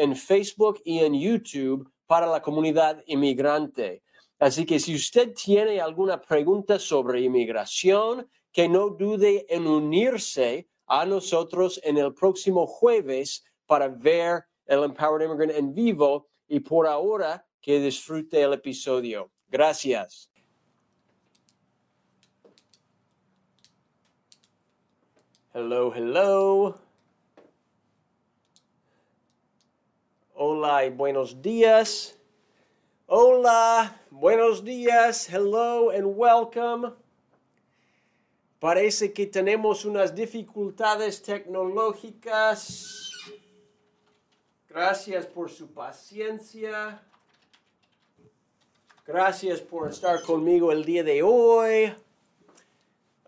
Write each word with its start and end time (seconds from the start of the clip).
en 0.00 0.16
Facebook 0.16 0.80
y 0.84 1.00
en 1.00 1.14
YouTube 1.14 1.90
para 2.06 2.26
la 2.26 2.40
comunidad 2.40 3.02
inmigrante. 3.06 4.02
Así 4.38 4.64
que 4.64 4.80
si 4.80 4.94
usted 4.94 5.34
tiene 5.34 5.80
alguna 5.80 6.20
pregunta 6.20 6.78
sobre 6.78 7.20
inmigración, 7.20 8.26
que 8.50 8.68
no 8.68 8.88
dude 8.88 9.46
en 9.48 9.66
unirse 9.66 10.68
a 10.86 11.04
nosotros 11.04 11.78
en 11.84 11.98
el 11.98 12.14
próximo 12.14 12.66
jueves 12.66 13.44
para 13.66 13.88
ver 13.88 14.44
el 14.66 14.82
Empowered 14.84 15.26
Immigrant 15.26 15.52
en 15.52 15.74
vivo 15.74 16.28
y 16.48 16.60
por 16.60 16.86
ahora 16.86 17.46
que 17.60 17.78
disfrute 17.78 18.40
el 18.40 18.54
episodio. 18.54 19.30
Gracias. 19.48 20.30
Hello, 25.52 25.92
hello. 25.94 26.89
Hola 30.42 30.86
y 30.86 30.88
buenos 30.88 31.42
días. 31.42 32.16
Hola, 33.04 34.00
buenos 34.08 34.64
días. 34.64 35.28
Hello 35.28 35.90
and 35.90 36.06
welcome. 36.16 36.94
Parece 38.58 39.12
que 39.12 39.26
tenemos 39.26 39.84
unas 39.84 40.14
dificultades 40.14 41.20
tecnológicas. 41.20 43.12
Gracias 44.66 45.26
por 45.26 45.50
su 45.50 45.70
paciencia. 45.74 47.02
Gracias 49.06 49.60
por 49.60 49.90
estar 49.90 50.22
conmigo 50.22 50.72
el 50.72 50.86
día 50.86 51.04
de 51.04 51.22
hoy. 51.22 51.94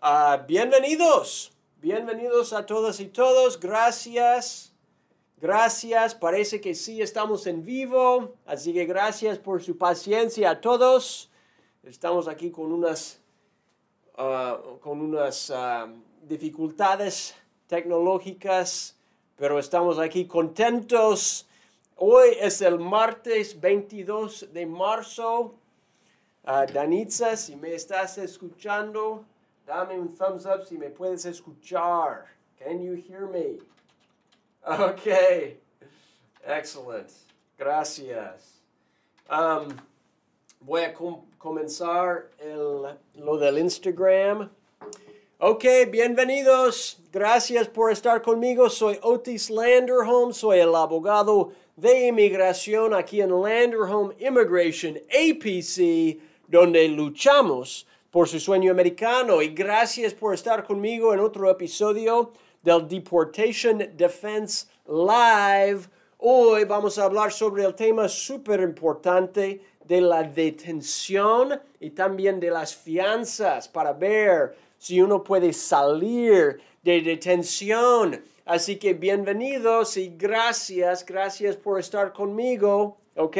Uh, 0.01 0.43
bienvenidos. 0.47 1.51
Bienvenidos 1.77 2.53
a 2.53 2.65
todas 2.65 2.99
y 2.99 3.05
todos. 3.05 3.59
Gracias. 3.59 4.72
Gracias. 5.43 6.15
Parece 6.15 6.61
que 6.61 6.73
sí 6.73 7.01
estamos 7.01 7.47
en 7.47 7.65
vivo. 7.65 8.35
Así 8.45 8.71
que 8.71 8.85
gracias 8.85 9.37
por 9.37 9.61
su 9.61 9.77
paciencia 9.77 10.51
a 10.51 10.61
todos. 10.61 11.29
Estamos 11.83 12.29
aquí 12.29 12.49
con 12.49 12.71
unas, 12.71 13.19
uh, 14.17 14.79
con 14.79 15.01
unas 15.01 15.49
uh, 15.49 15.91
dificultades 16.21 17.35
tecnológicas, 17.67 18.95
pero 19.35 19.59
estamos 19.59 19.99
aquí 19.99 20.27
contentos. 20.27 21.45
Hoy 21.97 22.37
es 22.39 22.61
el 22.61 22.79
martes 22.79 23.59
22 23.59 24.53
de 24.53 24.65
marzo. 24.65 25.55
Uh, 26.45 26.71
Danitza, 26.71 27.35
si 27.35 27.57
me 27.57 27.75
estás 27.75 28.17
escuchando, 28.17 29.25
Dame 29.65 29.99
un 29.99 30.07
thumbs 30.15 30.45
up 30.45 30.65
si 30.65 30.77
me 30.77 30.89
puedes 30.89 31.25
escuchar. 31.25 32.27
Can 32.57 32.81
you 32.81 32.93
hear 32.93 33.27
me? 33.27 33.59
Okay. 34.65 35.57
Excellent. 36.47 37.11
Gracias. 37.57 38.61
Um, 39.29 39.75
voy 40.61 40.83
a 40.83 40.93
com 40.93 41.21
comenzar 41.37 42.29
el, 42.39 42.95
lo 43.15 43.37
del 43.37 43.57
Instagram. 43.57 44.49
Ok, 45.39 45.65
bienvenidos. 45.91 46.97
Gracias 47.11 47.67
por 47.67 47.91
estar 47.91 48.21
conmigo. 48.21 48.69
Soy 48.69 48.97
Otis 49.01 49.49
Landerholm. 49.49 50.31
Soy 50.31 50.59
el 50.59 50.73
abogado 50.75 51.51
de 51.75 52.07
inmigración 52.07 52.93
aquí 52.93 53.19
en 53.19 53.31
Landerholm 53.31 54.13
Immigration 54.17 54.97
APC, 55.09 56.21
donde 56.47 56.87
luchamos 56.87 57.85
por 58.09 58.29
su 58.29 58.39
sueño 58.39 58.71
americano 58.71 59.41
y 59.41 59.49
gracias 59.49 60.13
por 60.13 60.33
estar 60.33 60.63
conmigo 60.63 61.13
en 61.13 61.19
otro 61.19 61.49
episodio 61.49 62.31
del 62.63 62.87
Deportation 62.87 63.77
Defense 63.95 64.67
Live. 64.87 65.81
Hoy 66.17 66.63
vamos 66.63 66.97
a 66.97 67.03
hablar 67.03 67.31
sobre 67.31 67.65
el 67.65 67.75
tema 67.75 68.07
súper 68.07 68.61
importante 68.61 69.61
de 69.85 70.01
la 70.01 70.23
detención 70.23 71.59
y 71.79 71.89
también 71.89 72.39
de 72.39 72.49
las 72.49 72.73
fianzas 72.73 73.67
para 73.67 73.91
ver 73.91 74.55
si 74.77 75.01
uno 75.01 75.21
puede 75.21 75.51
salir 75.51 76.61
de 76.81 77.01
detención. 77.01 78.23
Así 78.45 78.77
que 78.77 78.93
bienvenidos 78.93 79.97
y 79.97 80.15
gracias, 80.17 81.05
gracias 81.05 81.57
por 81.57 81.79
estar 81.79 82.13
conmigo, 82.13 82.97
¿ok? 83.15 83.37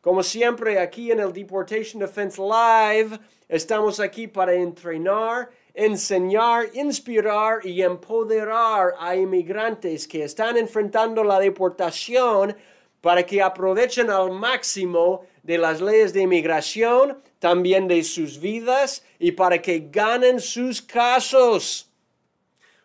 Como 0.00 0.22
siempre 0.22 0.80
aquí 0.80 1.12
en 1.12 1.20
el 1.20 1.32
Deportation 1.32 2.00
Defense 2.00 2.40
Live, 2.40 3.18
Estamos 3.48 3.98
aquí 3.98 4.28
para 4.28 4.52
entrenar, 4.52 5.48
enseñar, 5.78 6.70
inspirar 6.74 7.64
y 7.64 7.82
empoderar 7.82 8.94
a 8.98 9.14
inmigrantes 9.14 10.08
que 10.08 10.24
están 10.24 10.56
enfrentando 10.56 11.22
la 11.22 11.38
deportación 11.38 12.56
para 13.00 13.24
que 13.24 13.40
aprovechen 13.40 14.10
al 14.10 14.32
máximo 14.32 15.22
de 15.44 15.56
las 15.56 15.80
leyes 15.80 16.12
de 16.12 16.22
inmigración, 16.22 17.22
también 17.38 17.86
de 17.86 18.02
sus 18.02 18.40
vidas 18.40 19.04
y 19.20 19.30
para 19.30 19.62
que 19.62 19.88
ganen 19.88 20.40
sus 20.40 20.82
casos. 20.82 21.88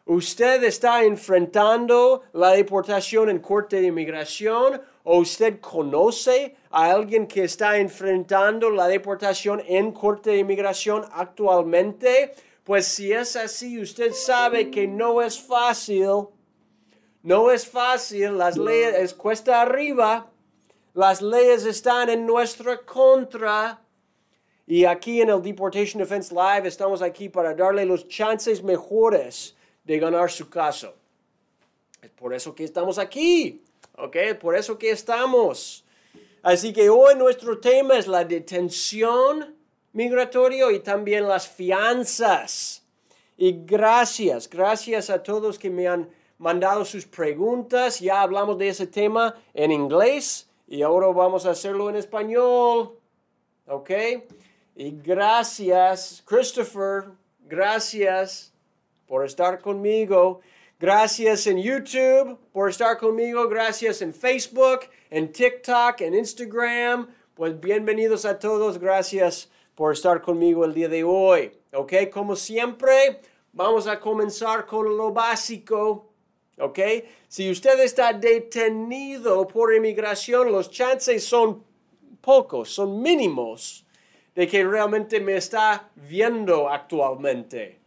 Usted 0.05 0.63
está 0.63 1.03
enfrentando 1.03 2.21
la 2.33 2.51
deportación 2.51 3.29
en 3.29 3.39
corte 3.39 3.81
de 3.81 3.87
inmigración 3.87 4.81
o 5.03 5.17
usted 5.17 5.59
conoce 5.59 6.55
a 6.69 6.91
alguien 6.91 7.25
que 7.25 7.45
está 7.45 7.77
enfrentando 7.77 8.69
la 8.69 8.87
deportación 8.87 9.63
en 9.67 9.91
corte 9.91 10.31
de 10.31 10.39
inmigración 10.39 11.05
actualmente, 11.11 12.35
pues 12.63 12.87
si 12.87 13.11
es 13.11 13.35
así, 13.35 13.81
usted 13.81 14.13
sabe 14.13 14.71
que 14.71 14.87
no 14.87 15.21
es 15.21 15.39
fácil. 15.39 16.27
No 17.21 17.51
es 17.51 17.67
fácil, 17.67 18.37
las 18.37 18.57
leyes 18.57 18.95
es 18.95 19.13
cuesta 19.13 19.61
arriba. 19.61 20.29
Las 20.93 21.21
leyes 21.21 21.65
están 21.65 22.09
en 22.09 22.25
nuestra 22.25 22.77
contra. 22.77 23.81
Y 24.65 24.85
aquí 24.85 25.21
en 25.21 25.29
el 25.29 25.41
Deportation 25.41 26.01
Defense 26.01 26.33
Live 26.33 26.67
estamos 26.67 27.01
aquí 27.01 27.27
para 27.27 27.53
darle 27.53 27.85
los 27.85 28.07
chances 28.07 28.63
mejores 28.63 29.55
de 29.83 29.99
ganar 29.99 30.31
su 30.31 30.49
caso. 30.49 30.95
Es 32.01 32.11
por 32.11 32.33
eso 32.33 32.55
que 32.55 32.63
estamos 32.63 32.97
aquí. 32.97 33.63
¿Ok? 33.97 34.17
Por 34.39 34.55
eso 34.55 34.77
que 34.77 34.91
estamos. 34.91 35.83
Así 36.41 36.71
que 36.71 36.89
hoy 36.89 37.15
nuestro 37.15 37.59
tema 37.59 37.97
es 37.97 38.07
la 38.07 38.23
detención 38.23 39.55
migratoria 39.93 40.71
y 40.71 40.79
también 40.79 41.27
las 41.27 41.47
fianzas. 41.47 42.83
Y 43.37 43.63
gracias, 43.65 44.49
gracias 44.49 45.09
a 45.09 45.23
todos 45.23 45.57
que 45.57 45.69
me 45.69 45.87
han 45.87 46.09
mandado 46.37 46.83
sus 46.85 47.05
preguntas. 47.05 47.99
Ya 47.99 48.21
hablamos 48.21 48.57
de 48.57 48.69
ese 48.69 48.87
tema 48.87 49.35
en 49.53 49.71
inglés 49.71 50.49
y 50.67 50.81
ahora 50.81 51.07
vamos 51.07 51.45
a 51.45 51.51
hacerlo 51.51 51.89
en 51.89 51.95
español. 51.95 52.97
¿Ok? 53.67 53.91
Y 54.75 54.91
gracias, 55.01 56.23
Christopher, 56.25 57.05
gracias 57.39 58.51
por 59.07 59.25
estar 59.25 59.61
conmigo. 59.61 60.41
Gracias 60.79 61.47
en 61.47 61.59
YouTube 61.59 62.37
por 62.51 62.69
estar 62.69 62.97
conmigo. 62.97 63.47
Gracias 63.47 64.01
en 64.01 64.13
Facebook, 64.13 64.81
en 65.09 65.31
TikTok, 65.31 66.01
en 66.01 66.15
Instagram. 66.15 67.07
Pues 67.35 67.59
bienvenidos 67.59 68.25
a 68.25 68.37
todos. 68.37 68.79
Gracias 68.79 69.49
por 69.75 69.93
estar 69.93 70.21
conmigo 70.21 70.65
el 70.65 70.73
día 70.73 70.89
de 70.89 71.03
hoy. 71.03 71.51
Ok, 71.73 71.93
como 72.11 72.35
siempre, 72.35 73.19
vamos 73.51 73.87
a 73.87 73.99
comenzar 73.99 74.65
con 74.65 74.97
lo 74.97 75.11
básico. 75.11 76.09
Ok, 76.59 76.79
si 77.27 77.49
usted 77.49 77.79
está 77.79 78.13
detenido 78.13 79.47
por 79.47 79.73
inmigración, 79.73 80.51
los 80.51 80.69
chances 80.69 81.23
son 81.23 81.63
pocos, 82.21 82.69
son 82.69 83.01
mínimos 83.01 83.85
de 84.35 84.47
que 84.47 84.63
realmente 84.63 85.19
me 85.19 85.37
está 85.37 85.89
viendo 85.95 86.69
actualmente. 86.69 87.83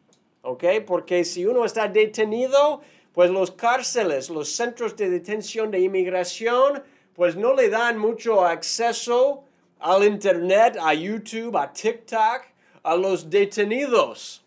¿ok? 0.46 0.64
Porque 0.86 1.24
si 1.24 1.44
uno 1.44 1.64
está 1.64 1.88
detenido, 1.88 2.80
pues 3.12 3.30
los 3.30 3.50
cárceles, 3.50 4.30
los 4.30 4.48
centros 4.48 4.96
de 4.96 5.10
detención 5.10 5.70
de 5.70 5.80
inmigración, 5.80 6.82
pues 7.14 7.36
no 7.36 7.54
le 7.54 7.68
dan 7.68 7.98
mucho 7.98 8.44
acceso 8.44 9.44
al 9.80 10.04
Internet, 10.04 10.76
a 10.80 10.94
YouTube, 10.94 11.56
a 11.56 11.72
TikTok, 11.72 12.42
a 12.82 12.96
los 12.96 13.28
detenidos. 13.28 14.44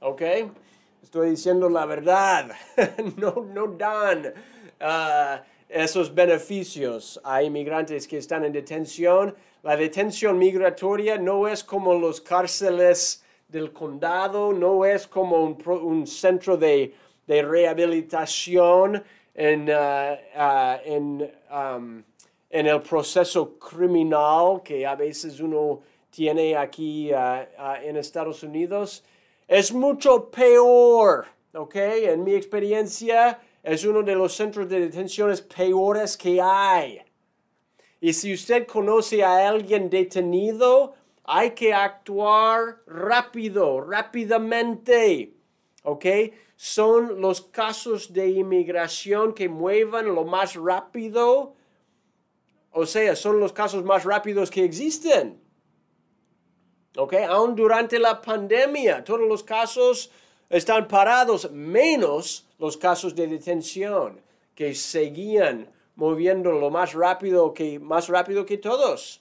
¿Ok? 0.00 0.22
Estoy 1.02 1.30
diciendo 1.30 1.68
la 1.68 1.86
verdad. 1.86 2.52
no, 3.16 3.46
no 3.52 3.66
dan 3.68 4.32
ah, 4.80 5.42
esos 5.68 6.14
beneficios 6.14 7.20
a 7.24 7.42
inmigrantes 7.42 8.08
que 8.08 8.18
están 8.18 8.44
en 8.44 8.52
detención. 8.52 9.34
La 9.62 9.76
detención 9.76 10.38
migratoria 10.38 11.18
no 11.18 11.46
es 11.46 11.62
como 11.62 11.94
los 11.94 12.20
cárceles 12.20 13.24
del 13.48 13.72
condado, 13.72 14.52
no 14.52 14.84
es 14.84 15.06
como 15.06 15.44
un, 15.44 16.06
centro 16.06 16.56
de, 16.56 16.94
rehabilitación 17.26 19.04
en, 19.34 19.70
ah, 19.70 20.18
ah, 20.34 21.76
um, 21.76 22.02
en, 22.52 22.66
el 22.66 22.82
proceso 22.82 23.58
criminal 23.58 24.62
que 24.62 24.86
a 24.86 24.94
veces 24.94 25.40
uno 25.40 25.80
tiene 26.10 26.56
aquí 26.56 27.10
en 27.10 27.96
Estados 27.96 28.42
Unidos 28.42 29.02
es 29.48 29.72
mucho 29.72 30.30
peor, 30.30 31.26
¿ok? 31.52 31.74
En 31.74 32.24
mi 32.24 32.34
experiencia 32.34 33.38
es 33.62 33.84
uno 33.84 34.02
de 34.02 34.14
los 34.14 34.34
centros 34.34 34.68
de 34.68 34.80
detenciones 34.80 35.42
peores 35.42 36.16
que 36.16 36.40
hay. 36.40 37.00
Y 38.00 38.12
si 38.14 38.32
usted 38.32 38.66
conoce 38.66 39.22
a 39.22 39.48
alguien 39.48 39.90
detenido, 39.90 40.94
hay 41.24 41.50
que 41.52 41.72
actuar 41.72 42.78
rápido, 42.86 43.80
rápidamente. 43.80 45.34
¿Ok? 45.84 46.06
Son 46.56 47.20
los 47.20 47.42
casos 47.42 48.12
de 48.12 48.28
inmigración 48.28 49.34
que 49.34 49.48
muevan 49.48 50.14
lo 50.14 50.24
más 50.24 50.54
rápido. 50.54 51.54
O 52.72 52.86
sea, 52.86 53.14
son 53.14 53.38
los 53.38 53.52
casos 53.52 53.84
más 53.84 54.04
rápidos 54.04 54.50
que 54.50 54.64
existen. 54.64 55.40
¿ok? 56.96 57.14
Aún 57.28 57.54
durante 57.54 57.98
la 57.98 58.20
pandemia, 58.20 59.04
todos 59.04 59.20
los 59.20 59.42
casos 59.42 60.10
están 60.48 60.88
parados, 60.88 61.50
menos 61.50 62.46
los 62.58 62.76
casos 62.76 63.14
de 63.14 63.26
detención, 63.26 64.20
que 64.54 64.74
seguían 64.74 65.70
moviendo 65.96 66.52
lo 66.52 66.70
más 66.70 66.92
rápido 66.94 67.52
que, 67.54 67.78
más 67.78 68.08
rápido 68.08 68.44
que 68.44 68.58
todos. 68.58 69.20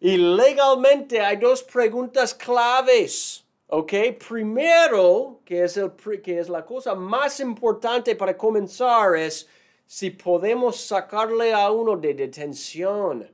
Y 0.00 0.16
legalmente 0.16 1.20
hay 1.20 1.36
dos 1.36 1.62
preguntas 1.62 2.34
claves. 2.34 3.42
¿Ok? 3.68 3.92
Primero, 4.28 5.40
que 5.44 5.64
es, 5.64 5.76
el, 5.76 5.90
que 6.22 6.38
es 6.38 6.48
la 6.48 6.64
cosa 6.64 6.94
más 6.94 7.40
importante 7.40 8.14
para 8.14 8.36
comenzar, 8.36 9.16
es 9.16 9.48
si 9.86 10.10
podemos 10.10 10.80
sacarle 10.80 11.52
a 11.52 11.70
uno 11.70 11.96
de 11.96 12.14
detención. 12.14 13.30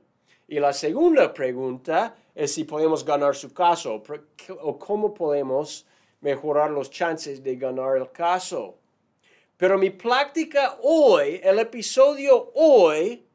Y 0.47 0.59
la 0.59 0.71
segunda 0.71 1.33
pregunta 1.33 2.15
es 2.35 2.53
si 2.53 2.63
podemos 2.63 3.03
ganar 3.03 3.35
su 3.35 3.53
caso 3.53 4.03
o 4.61 4.79
cómo 4.79 5.13
podemos 5.13 5.85
mejorar 6.21 6.71
los 6.71 6.89
chances 6.89 7.43
de 7.43 7.55
ganar 7.55 7.97
el 7.97 8.11
caso. 8.11 8.75
Pero 9.57 9.77
mi 9.77 9.89
práctica 9.89 10.77
hoy, 10.81 11.39
el 11.43 11.59
episodio 11.59 12.51
hoy, 12.55 13.25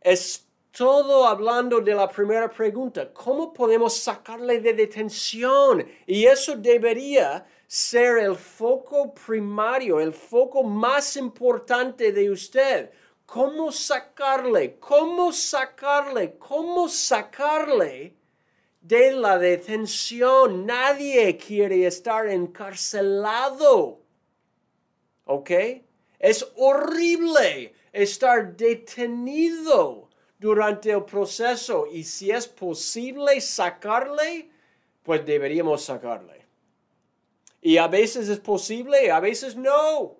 es 0.00 0.46
todo 0.70 1.26
hablando 1.26 1.80
de 1.80 1.94
la 1.94 2.08
primera 2.08 2.48
pregunta, 2.48 3.12
¿cómo 3.12 3.52
podemos 3.52 3.96
sacarle 3.96 4.60
de 4.60 4.72
detención? 4.72 5.86
Y 6.06 6.24
eso 6.24 6.56
debería 6.56 7.44
ser 7.72 8.18
el 8.18 8.34
foco 8.34 9.14
primario, 9.14 10.00
el 10.00 10.12
foco 10.12 10.64
más 10.64 11.16
importante 11.16 12.10
de 12.10 12.28
usted. 12.28 12.90
¿Cómo 13.24 13.70
sacarle? 13.70 14.76
¿Cómo 14.80 15.30
sacarle? 15.32 16.36
¿Cómo 16.36 16.88
sacarle 16.88 18.16
de 18.80 19.12
la 19.12 19.38
detención. 19.38 20.66
Nadie 20.66 21.36
quiere 21.36 21.86
estar 21.86 22.26
encarcelado. 22.26 24.00
¿Ok? 25.26 25.50
Es 26.18 26.50
horrible 26.56 27.72
estar 27.92 28.56
detenido 28.56 30.08
durante 30.40 30.90
el 30.90 31.04
proceso 31.04 31.86
y 31.86 32.02
si 32.02 32.32
es 32.32 32.48
posible 32.48 33.40
sacarle, 33.40 34.50
pues 35.04 35.24
deberíamos 35.24 35.84
sacarle. 35.84 36.39
Y 37.60 37.76
a 37.76 37.88
veces 37.88 38.28
es 38.28 38.40
posible, 38.40 39.10
a 39.10 39.20
veces 39.20 39.56
no. 39.56 40.16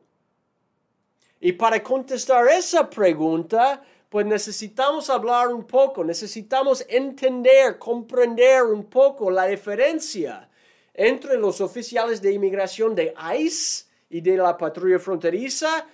Y 1.40 1.52
para 1.52 1.82
contestar 1.82 2.46
esa 2.48 2.88
pregunta, 2.90 3.82
pues 4.10 4.26
necesitamos 4.26 5.08
hablar 5.08 5.48
un 5.48 5.64
poco, 5.64 6.04
necesitamos 6.04 6.84
entender, 6.88 7.78
comprender 7.78 8.64
un 8.64 8.84
poco 8.84 9.30
la 9.30 9.46
diferencia 9.46 10.50
entre 10.92 11.38
los 11.38 11.60
oficiales 11.60 12.20
de 12.20 12.32
inmigración 12.32 12.94
de 12.94 13.14
ICE 13.38 13.86
y 14.10 14.20
de 14.20 14.36
la 14.36 14.58
patrulla 14.58 14.98
fronteriza 14.98 15.86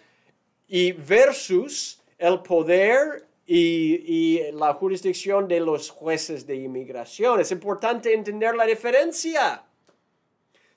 y 0.66 0.92
versus 0.92 2.00
el 2.18 2.40
poder 2.40 3.28
y, 3.46 4.38
y, 4.38 4.52
la 4.52 4.72
jurisdicción 4.74 5.46
de 5.46 5.60
los 5.60 5.90
jueces 5.90 6.46
de 6.46 6.56
inmigración. 6.56 7.38
Es 7.38 7.52
importante 7.52 8.12
entender 8.12 8.56
la 8.56 8.64
diferencia. 8.64 9.65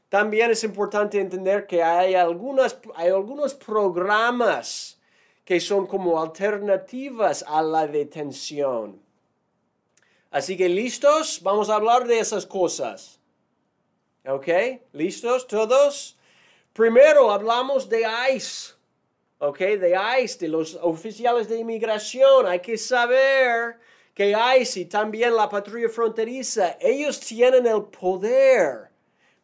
También 0.09 0.49
es 0.49 0.63
importante 0.63 1.19
entender 1.19 1.67
que 1.67 1.83
hay, 1.83 2.15
algunas, 2.15 2.77
hay 2.95 3.09
algunos 3.09 3.53
programas 3.53 4.99
que 5.45 5.59
son 5.59 5.85
como 5.85 6.19
alternativas 6.19 7.45
a 7.47 7.61
la 7.61 7.85
detención. 7.85 8.99
Así 10.31 10.57
que 10.57 10.67
listos, 10.67 11.41
vamos 11.43 11.69
a 11.69 11.75
hablar 11.75 12.07
de 12.07 12.19
esas 12.19 12.45
cosas. 12.45 13.19
¿Ok? 14.27 14.47
¿Listos 14.93 15.47
todos? 15.47 16.17
Primero 16.73 17.31
hablamos 17.31 17.87
de 17.87 18.03
ICE. 18.33 18.73
¿Ok? 19.37 19.59
De 19.59 19.97
ICE, 20.21 20.39
de 20.39 20.47
los 20.47 20.75
oficiales 20.81 21.47
de 21.49 21.59
inmigración. 21.59 22.47
Hay 22.47 22.59
que 22.59 22.77
saber 22.77 23.79
que 24.13 24.35
ICE 24.59 24.81
y 24.81 24.85
también 24.85 25.35
la 25.35 25.47
patrulla 25.47 25.87
fronteriza, 25.87 26.77
ellos 26.79 27.19
tienen 27.19 27.65
el 27.65 27.83
poder 27.83 28.88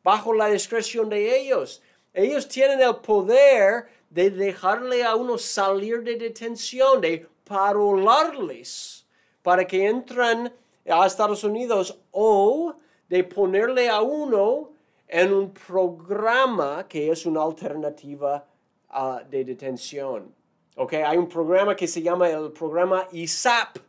bajo 0.06 0.36
la 0.36 0.50
discreción 0.50 1.10
de 1.10 1.36
ellos. 1.36 1.81
Ellos 2.13 2.48
tienen 2.48 2.80
el 2.80 2.98
poder 2.98 3.88
de 4.07 4.30
dejarle 4.30 5.04
a 5.04 5.16
uno 5.16 5.36
salir 5.40 6.04
de 6.04 6.16
detención, 6.16 7.02
de 7.02 7.28
parolarles 7.44 9.07
para 9.42 9.66
que 9.66 9.88
entren 9.88 10.54
a 10.88 11.07
Estados 11.07 11.44
Unidos 11.44 11.97
o 12.12 12.76
de 13.09 13.24
ponerle 13.24 13.90
a 13.90 14.02
uno 14.02 14.69
en 15.07 15.33
un 15.33 15.52
programa 15.52 16.88
que 16.88 17.09
es 17.09 17.26
una 17.26 17.42
alternativa 17.42 18.45
uh, 18.94 19.28
de 19.28 19.44
detención. 19.44 20.31
Okay, 20.76 21.02
hay 21.02 21.18
un 21.18 21.28
programa 21.28 21.76
que 21.76 21.88
se 21.88 22.04
llama 22.04 22.30
el 22.30 22.52
programa 22.52 23.07
ISAP. 23.12 23.80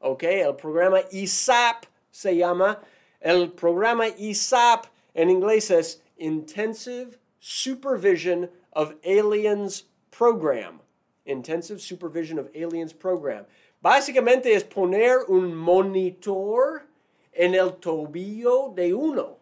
Okay, 0.00 0.40
el 0.40 0.56
programa 0.56 1.00
ISAP 1.10 1.86
se 2.10 2.36
llama. 2.36 2.82
El 3.18 3.52
programa 3.52 4.08
ISAP 4.08 4.93
en 5.14 5.30
inglés 5.30 5.70
es 5.70 6.02
Intensive 6.18 7.18
Supervision 7.38 8.50
of 8.72 8.94
Aliens 9.04 9.84
Program. 10.10 10.80
Intensive 11.26 11.80
Supervision 11.80 12.38
of 12.38 12.48
Aliens 12.54 12.92
Program. 12.92 13.46
Básicamente 13.80 14.54
es 14.54 14.64
poner 14.64 15.24
un 15.28 15.54
monitor 15.54 16.86
en 17.32 17.54
el 17.54 17.74
tobillo 17.76 18.72
de 18.74 18.94
uno. 18.94 19.38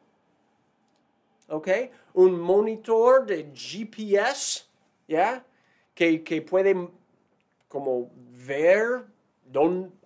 ¿Ok? 1.48 1.68
Un 2.14 2.40
monitor 2.40 3.26
de 3.26 3.50
GPS, 3.54 4.64
¿ya? 5.06 5.44
Que, 5.94 6.22
que 6.22 6.40
puede 6.42 6.88
como 7.68 8.10
ver 8.46 9.04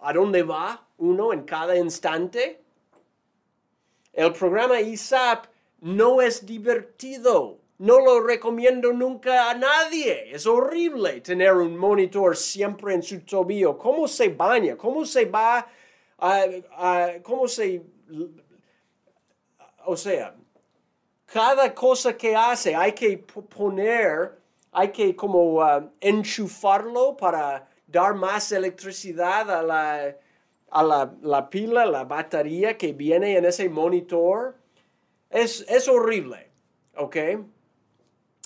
a 0.00 0.12
dónde 0.12 0.42
va 0.42 0.86
uno 0.98 1.32
en 1.32 1.42
cada 1.44 1.76
instante. 1.76 2.60
El 4.12 4.32
programa 4.32 4.80
ISAP 4.80 5.46
no 5.80 6.20
es 6.20 6.46
divertido. 6.46 7.58
No 7.78 8.00
lo 8.00 8.20
recomiendo 8.20 8.92
nunca 8.92 9.50
a 9.50 9.54
nadie. 9.54 10.34
Es 10.34 10.46
horrible 10.46 11.20
tener 11.20 11.52
un 11.52 11.76
monitor 11.76 12.36
siempre 12.36 12.94
en 12.94 13.02
su 13.02 13.20
tobillo. 13.20 13.76
¿Cómo 13.76 14.08
se 14.08 14.30
baña? 14.30 14.76
¿Cómo 14.76 15.04
se 15.04 15.26
va? 15.26 15.66
a 16.18 17.08
¿Cómo 17.22 17.46
se... 17.46 17.82
O 19.84 19.96
sea, 19.96 20.34
cada 21.26 21.74
cosa 21.74 22.16
que 22.16 22.34
hace 22.34 22.74
hay 22.74 22.92
que 22.92 23.18
poner, 23.18 24.38
hay 24.72 24.90
que 24.90 25.14
como 25.14 25.60
uh, 25.62 25.90
enchufarlo 26.00 27.16
para 27.16 27.68
dar 27.86 28.14
más 28.14 28.50
electricidad 28.52 29.50
a 29.50 29.62
la, 29.62 30.16
a 30.70 30.82
la, 30.82 31.14
la, 31.22 31.50
pila, 31.50 31.84
la 31.86 32.04
batería 32.04 32.76
que 32.76 32.92
viene 32.92 33.36
en 33.36 33.44
ese 33.44 33.68
monitor. 33.68 34.56
Es, 35.30 35.64
es 35.68 35.88
horrible, 35.88 36.50
¿ok? 36.96 37.16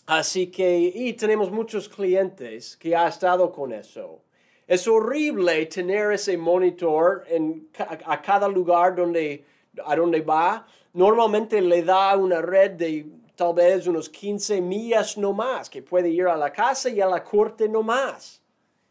Así 0.06 0.48
que, 0.48 0.76
y 0.76 1.12
tenemos 1.12 1.50
muchos 1.50 1.88
clientes 1.88 2.76
que 2.76 2.96
han 2.96 3.08
estado 3.08 3.52
con 3.52 3.72
eso. 3.72 4.22
Es 4.66 4.88
horrible 4.88 5.66
tener 5.66 6.12
ese 6.12 6.36
monitor 6.36 7.24
en, 7.28 7.68
a, 7.78 8.20
cada 8.20 8.48
lugar 8.48 8.96
donde, 8.96 9.44
a 9.84 9.94
donde 9.94 10.20
va. 10.20 10.66
Normalmente 10.94 11.60
le 11.60 11.82
da 11.82 12.16
una 12.16 12.40
red 12.40 12.72
de 12.72 13.06
tal 13.36 13.54
vez 13.54 13.86
unos 13.86 14.08
15 14.08 14.60
millas 14.60 15.16
no 15.16 15.32
más, 15.32 15.70
que 15.70 15.82
puede 15.82 16.08
ir 16.08 16.26
a 16.26 16.36
la 16.36 16.52
casa 16.52 16.88
y 16.88 17.00
a 17.00 17.06
la 17.06 17.22
corte 17.22 17.68
no 17.68 17.82
más. 17.82 18.42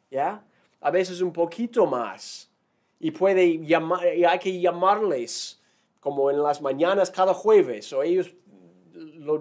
¿Ya? 0.09 0.43
A 0.81 0.91
veces 0.91 1.21
un 1.21 1.33
poquito 1.33 1.85
más. 1.85 2.49
Y 2.99 3.11
puede 3.11 3.59
llamar, 3.59 4.15
y 4.15 4.23
hay 4.25 4.39
que 4.39 4.59
llamarles 4.59 5.58
como 5.99 6.31
en 6.31 6.41
las 6.41 6.61
mañanas 6.61 7.11
cada 7.11 7.33
jueves, 7.33 7.91
o 7.93 8.03
ellos 8.03 8.33
lo, 8.93 9.37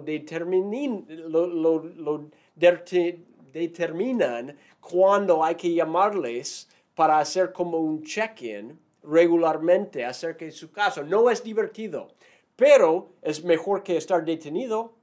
determinan 3.53 4.57
cuando 4.79 5.43
hay 5.43 5.55
que 5.55 5.73
llamarles 5.73 6.69
para 6.95 7.19
hacer 7.19 7.51
como 7.51 7.77
un 7.77 8.03
check-in 8.03 8.79
regularmente 9.03 10.05
acerca 10.05 10.45
de 10.45 10.51
su 10.51 10.71
caso. 10.71 11.03
No 11.03 11.29
es 11.29 11.43
divertido, 11.43 12.09
pero 12.55 13.13
es 13.21 13.43
mejor 13.43 13.83
que 13.83 13.97
estar 13.97 14.23
detenido. 14.23 14.93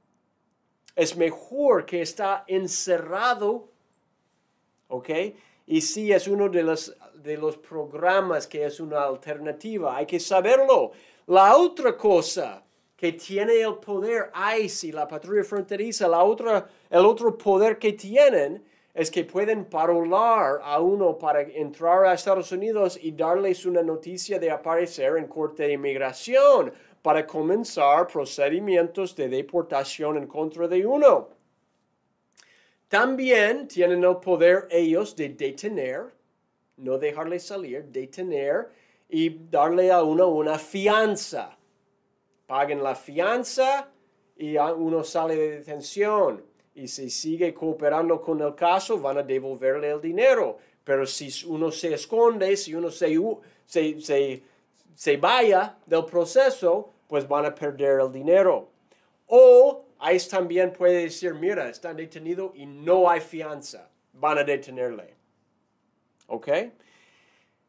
Es 0.95 1.15
mejor 1.15 1.85
que 1.85 2.01
estar 2.01 2.43
encerrado. 2.47 3.69
¿Ok? 4.87 5.09
Y 5.67 5.81
sí 5.81 6.11
es 6.11 6.27
uno 6.27 6.49
de 6.49 6.63
los, 6.63 6.95
de 7.27 7.37
los 7.37 7.57
programas 7.57 8.47
que 8.47 8.65
es 8.65 8.79
una 8.79 9.03
alternativa. 9.03 9.97
Hay 9.97 10.05
que 10.07 10.19
saberlo. 10.19 10.91
La 11.27 11.57
otra 11.57 11.95
cosa 11.95 12.63
que 12.95 13.11
tiene 13.11 13.61
el 13.61 13.75
poder 13.75 14.31
ICE 14.59 14.87
y 14.87 14.91
la 14.91 15.07
patrulla 15.07 15.43
fronteriza, 15.43 16.07
la 16.07 16.23
otra, 16.23 16.67
el 16.89 17.05
otro 17.05 17.37
poder 17.37 17.77
que 17.77 17.93
tienen 17.93 18.63
es 18.93 19.11
que 19.11 19.23
pueden 19.25 19.65
parolar 19.65 20.59
a 20.63 20.79
uno 20.79 21.15
para 21.19 21.41
entrar 21.41 22.05
a 22.05 22.13
Estados 22.13 22.51
Unidos 22.51 22.97
y 22.99 23.11
darles 23.11 23.63
una 23.67 23.83
noticia 23.83 24.39
de 24.39 24.49
aparecer 24.49 25.17
en 25.17 25.27
corte 25.27 25.67
de 25.67 25.73
inmigración 25.73 26.73
para 27.03 27.27
comenzar 27.27 28.07
procedimientos 28.07 29.15
de 29.15 29.29
deportación 29.29 30.17
en 30.17 30.25
contra 30.25 30.67
de 30.67 30.83
uno. 30.83 31.29
También 32.87 33.67
tienen 33.67 34.03
el 34.03 34.17
poder 34.17 34.67
ellos 34.71 35.15
de 35.15 35.29
detener, 35.29 36.16
no 36.77 36.97
dejarle 36.97 37.39
salir, 37.39 37.85
detener 37.85 38.69
y 39.09 39.29
darle 39.49 39.91
a 39.91 40.03
uno 40.03 40.27
una 40.27 40.57
fianza. 40.57 41.57
Paguen 42.45 42.81
la 42.81 42.95
fianza 42.95 43.89
y 44.37 44.57
uno 44.57 45.03
sale 45.03 45.35
de 45.35 45.57
detención 45.57 46.43
y 46.77 46.87
si 46.87 47.09
sigue 47.09 47.55
cooperando 47.55 48.21
con 48.21 48.39
el 48.39 48.53
caso, 48.53 48.99
van 48.99 49.17
a 49.17 49.23
devolverle 49.23 49.89
el 49.89 49.99
dinero. 49.99 50.59
Pero 50.83 51.07
si 51.07 51.27
uno 51.47 51.71
se 51.71 51.95
esconde, 51.95 52.55
si 52.55 52.75
uno 52.75 52.91
se, 52.91 53.09
se, 53.65 54.43
se, 54.93 55.17
vaya 55.17 55.75
del 55.87 56.05
proceso, 56.05 56.93
pues 57.07 57.27
van 57.27 57.45
a 57.45 57.55
perder 57.55 57.99
el 57.99 58.11
dinero. 58.11 58.69
O 59.25 59.85
ICE 60.13 60.29
también 60.29 60.71
puede 60.71 61.01
decir, 61.05 61.33
mira, 61.33 61.67
están 61.67 61.97
detenidos 61.97 62.51
y 62.55 62.67
no 62.67 63.09
hay 63.09 63.21
fianza. 63.21 63.89
Van 64.13 64.37
a 64.37 64.43
detenerle. 64.43 65.16
¿Ok? 66.27 66.49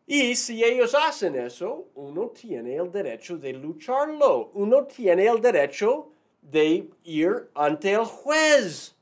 Y 0.07 0.37
si 0.37 0.63
ellos 0.65 0.95
hacen 0.95 1.35
eso, 1.35 1.89
uno 1.95 2.29
tiene 2.29 2.77
el 2.77 2.91
derecho 2.91 3.37
de 3.37 3.53
lucharlo. 3.53 4.51
Uno 4.55 4.85
tiene 4.85 5.27
el 5.27 5.41
derecho 5.41 6.13
de 6.41 6.89
ir 7.05 7.51
ante 7.55 7.93
el 7.93 8.05
juez 8.05 8.95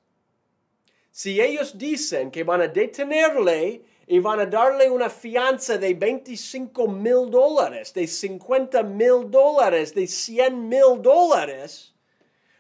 si 1.17 1.41
ellos 1.41 1.79
dicen 1.79 2.31
que 2.31 2.45
van 2.45 2.61
a 2.61 2.69
detenerle 2.69 3.81
y 4.07 4.19
van 4.19 4.39
a 4.39 4.45
darle 4.45 4.91
una 4.91 5.09
fianza 5.09 5.79
de 5.79 5.95
25 5.95 6.87
mil 6.89 7.31
dólares, 7.31 7.95
de 7.95 8.07
50 8.07 8.83
mil 8.83 9.31
dólares, 9.31 9.95
de 9.95 10.07
100 10.07 10.69
mil 10.69 11.01
dólares, 11.01 11.95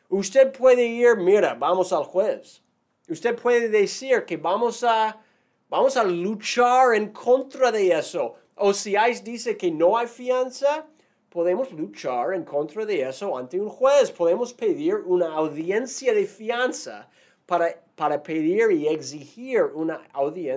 usted 0.09 0.51
puede 0.53 0.87
ir, 0.87 1.17
mira, 1.19 1.53
vamos 1.53 1.93
al 1.93 2.05
juez. 2.05 2.63
Usted 3.11 3.37
puede 3.37 3.69
decir 3.69 4.25
que 4.25 4.39
vamos 4.39 4.83
a, 4.83 5.23
vamos 5.69 5.97
a 5.97 6.05
luchar 6.05 6.95
en 6.95 7.11
contra 7.13 7.71
de 7.73 7.93
eso. 7.93 8.35
O 8.57 8.73
si 8.73 8.97
ICE 8.97 9.23
dice 9.23 9.57
que 9.57 9.71
no 9.71 9.97
hay 9.97 10.07
fianza, 10.07 10.87
podemos 11.29 11.73
luchar 11.73 12.35
en 12.35 12.45
contra 12.45 12.87
de 12.87 13.03
eso 13.09 13.37
ante 13.37 13.61
un 13.61 13.69
juez. 13.69 14.11
Podemos 14.11 14.53
pedir 14.53 14.97
una 15.05 15.35
audiencia 15.35 16.15
de 16.15 16.27
fianza 16.27 17.09
para 17.45 17.87
para 17.97 18.23
pedir 18.23 18.71
y 18.71 18.87
exigir 18.87 19.63
una, 19.75 20.03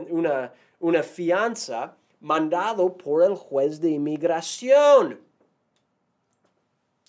una, 0.09 0.53
una 0.79 1.03
fianza 1.03 1.95
mandado 2.19 2.95
por 2.95 3.23
el 3.23 3.33
juez 3.33 3.79
de 3.79 3.91
inmigración. 3.91 5.19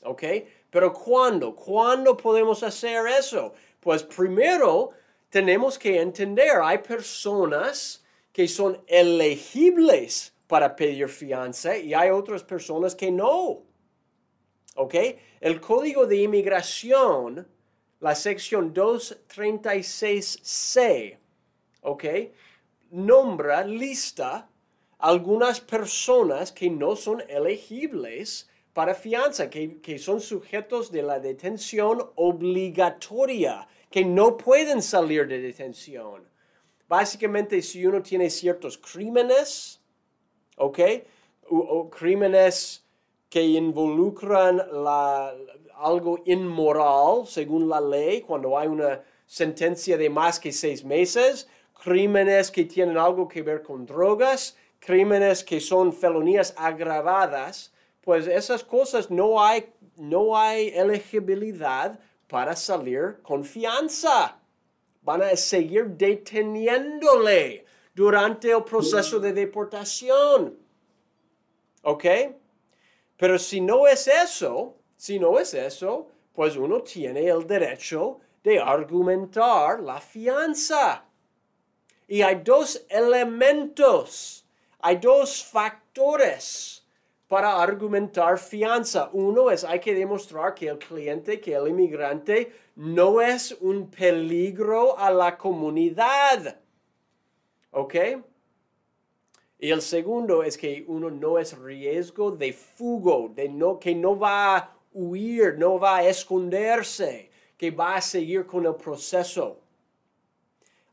¿Ok? 0.05 0.23
Pero 0.71 0.93
¿cuándo? 0.93 1.55
¿Cuándo 1.55 2.17
podemos 2.17 2.63
hacer 2.63 3.07
eso? 3.09 3.53
Pues 3.81 4.05
primero 4.05 4.93
tenemos 5.31 5.79
que 5.79 6.01
entender, 6.01 6.61
hay 6.63 6.79
personas 6.79 8.05
que 8.33 8.47
son 8.47 8.83
elegibles 8.87 10.35
para 10.47 10.77
pedir 10.77 11.09
fianza 11.09 11.79
y 11.79 11.95
hay 11.95 12.11
otras 12.11 12.43
personas 12.43 12.95
que 12.95 13.11
no. 13.11 13.63
¿Ok? 14.77 14.95
El 15.41 15.61
código 15.61 16.07
de 16.07 16.17
inmigración 16.17 17.47
la 18.01 18.15
sección 18.15 18.75
236C, 18.75 21.19
¿ok? 21.83 22.05
Nombra, 22.91 23.65
lista 23.65 24.49
algunas 24.99 25.61
personas 25.61 26.51
que 26.51 26.69
no 26.71 26.97
son 26.97 27.23
elegibles 27.29 28.49
para 28.73 28.95
fianza, 28.95 29.51
que, 29.51 29.81
que, 29.81 29.99
son 29.99 30.21
sujetos 30.21 30.91
de 30.91 31.03
la 31.03 31.21
detención 31.21 32.11
obligatoria, 32.17 33.69
que 33.91 34.05
no 34.05 34.37
pueden 34.37 34.81
salir 34.81 35.27
de 35.27 35.41
detención. 35.41 36.29
Básicamente, 36.89 37.61
si 37.63 37.85
uno 37.87 38.03
tiene 38.03 38.31
ciertos 38.31 38.79
crímenes, 38.79 39.81
¿ok? 40.57 40.79
Crímenes 41.91 42.85
que 43.29 43.43
involucran 43.43 44.57
la, 44.73 45.35
algo 45.77 46.21
inmoral 46.25 47.27
según 47.27 47.69
la 47.69 47.81
ley 47.81 48.21
cuando 48.23 48.59
hay 48.59 48.69
una 48.69 49.03
sentencia 49.27 49.97
de 49.97 50.11
más 50.11 50.39
que 50.39 50.53
seis 50.53 50.85
meses, 50.85 51.49
crímenes 51.83 52.51
que 52.51 52.65
tienen 52.65 52.99
algo 52.99 53.29
que 53.29 53.43
ver 53.43 53.63
con 53.63 53.87
drogas, 53.87 54.57
crímenes 54.81 55.45
que 55.45 55.61
son 55.61 55.93
felonías 55.93 56.55
agravadas, 56.57 57.73
pues 58.01 58.27
esas 58.27 58.65
cosas 58.65 59.11
no 59.11 59.43
hay, 59.43 59.73
no 59.97 60.37
hay 60.37 60.69
elegibilidad 60.69 61.99
para 62.31 62.55
salir 62.55 63.19
con 63.23 63.45
fianza. 63.45 64.39
Van 65.03 65.23
a 65.23 65.37
seguir 65.37 65.87
deteniéndole 65.87 67.65
durante 67.93 68.51
el 68.53 68.63
proceso 68.63 69.19
de 69.19 69.33
deportación. 69.33 70.57
¿Ok? 71.83 72.05
Pero 73.17 73.39
si 73.39 73.61
no 73.61 73.87
es 73.87 74.07
eso, 74.07 74.77
si 74.97 75.19
no 75.19 75.39
es 75.39 75.55
eso, 75.55 76.09
pues 76.33 76.57
uno 76.57 76.83
tiene 76.83 77.27
el 77.27 77.47
derecho 77.47 78.21
de 78.45 78.61
argumentar 78.61 79.81
la 79.81 80.01
fianza. 80.01 81.05
Y 82.07 82.23
hay 82.23 82.37
dos 82.45 82.87
elementos, 82.89 84.47
hay 84.79 84.97
dos 84.97 85.45
factores 85.45 86.80
para 87.31 87.63
argumentar 87.63 88.41
fianza. 88.41 89.09
Uno 89.13 89.53
es 89.53 89.63
hay 89.63 89.79
que 89.79 89.95
demostrar 89.95 90.53
que 90.53 90.67
el 90.67 90.79
cliente, 90.79 91.41
que 91.41 91.55
el 91.55 91.69
inmigrante 91.69 92.53
no 92.75 93.21
es 93.21 93.57
un 93.61 93.89
peligro 93.89 94.99
a 94.99 95.13
la 95.13 95.39
comunidad. 95.39 96.59
¿Ok? 97.71 97.95
Y 99.61 99.71
el 99.71 99.81
segundo 99.81 100.43
es 100.43 100.59
que 100.59 100.85
uno 100.89 101.09
no 101.09 101.39
es 101.39 101.57
riesgo 101.57 102.33
de 102.33 102.53
fugo, 102.53 103.31
de 103.33 103.49
no, 103.49 103.79
que 103.79 103.95
no 103.95 104.19
va 104.19 104.57
a 104.57 104.77
huir, 104.93 105.57
no 105.57 105.79
va 105.79 105.99
a 105.99 106.09
esconderse, 106.09 107.31
que 107.57 107.71
va 107.71 107.95
a 107.95 108.01
seguir 108.01 108.45
con 108.45 108.67
el 108.67 108.75
proceso. 108.75 109.61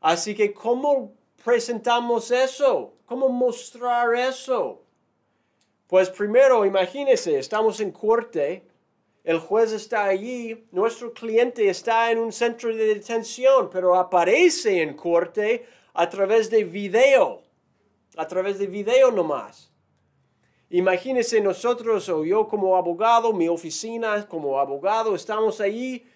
Así 0.00 0.36
que, 0.36 0.54
¿cómo 0.54 1.14
presentamos 1.44 2.30
eso? 2.30 2.94
¿Cómo 3.06 3.28
mostrar 3.28 4.14
eso? 4.14 4.84
Pues 5.88 6.10
primero, 6.10 6.66
imagínese, 6.66 7.38
estamos 7.38 7.80
en 7.80 7.92
corte, 7.92 8.62
el 9.24 9.38
juez 9.38 9.72
está 9.72 10.04
allí, 10.04 10.66
nuestro 10.70 11.14
cliente 11.14 11.66
está 11.70 12.10
en 12.10 12.18
un 12.18 12.30
centro 12.30 12.76
de 12.76 12.94
detención, 12.94 13.70
pero 13.70 13.94
aparece 13.94 14.82
en 14.82 14.92
corte 14.92 15.66
a 15.94 16.06
través 16.06 16.50
de 16.50 16.64
video, 16.64 17.40
a 18.18 18.26
través 18.26 18.58
de 18.58 18.66
video 18.66 19.10
nomás. 19.10 19.72
Imagínense 20.68 21.40
nosotros 21.40 22.06
o 22.10 22.22
yo 22.22 22.46
como 22.46 22.76
abogado, 22.76 23.32
mi 23.32 23.48
oficina 23.48 24.28
como 24.28 24.60
abogado, 24.60 25.14
estamos 25.14 25.58
ahí. 25.58 26.06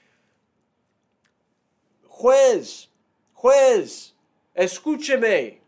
Juez, 2.07 2.91
juez, 3.33 4.14
escúcheme. 4.55 5.62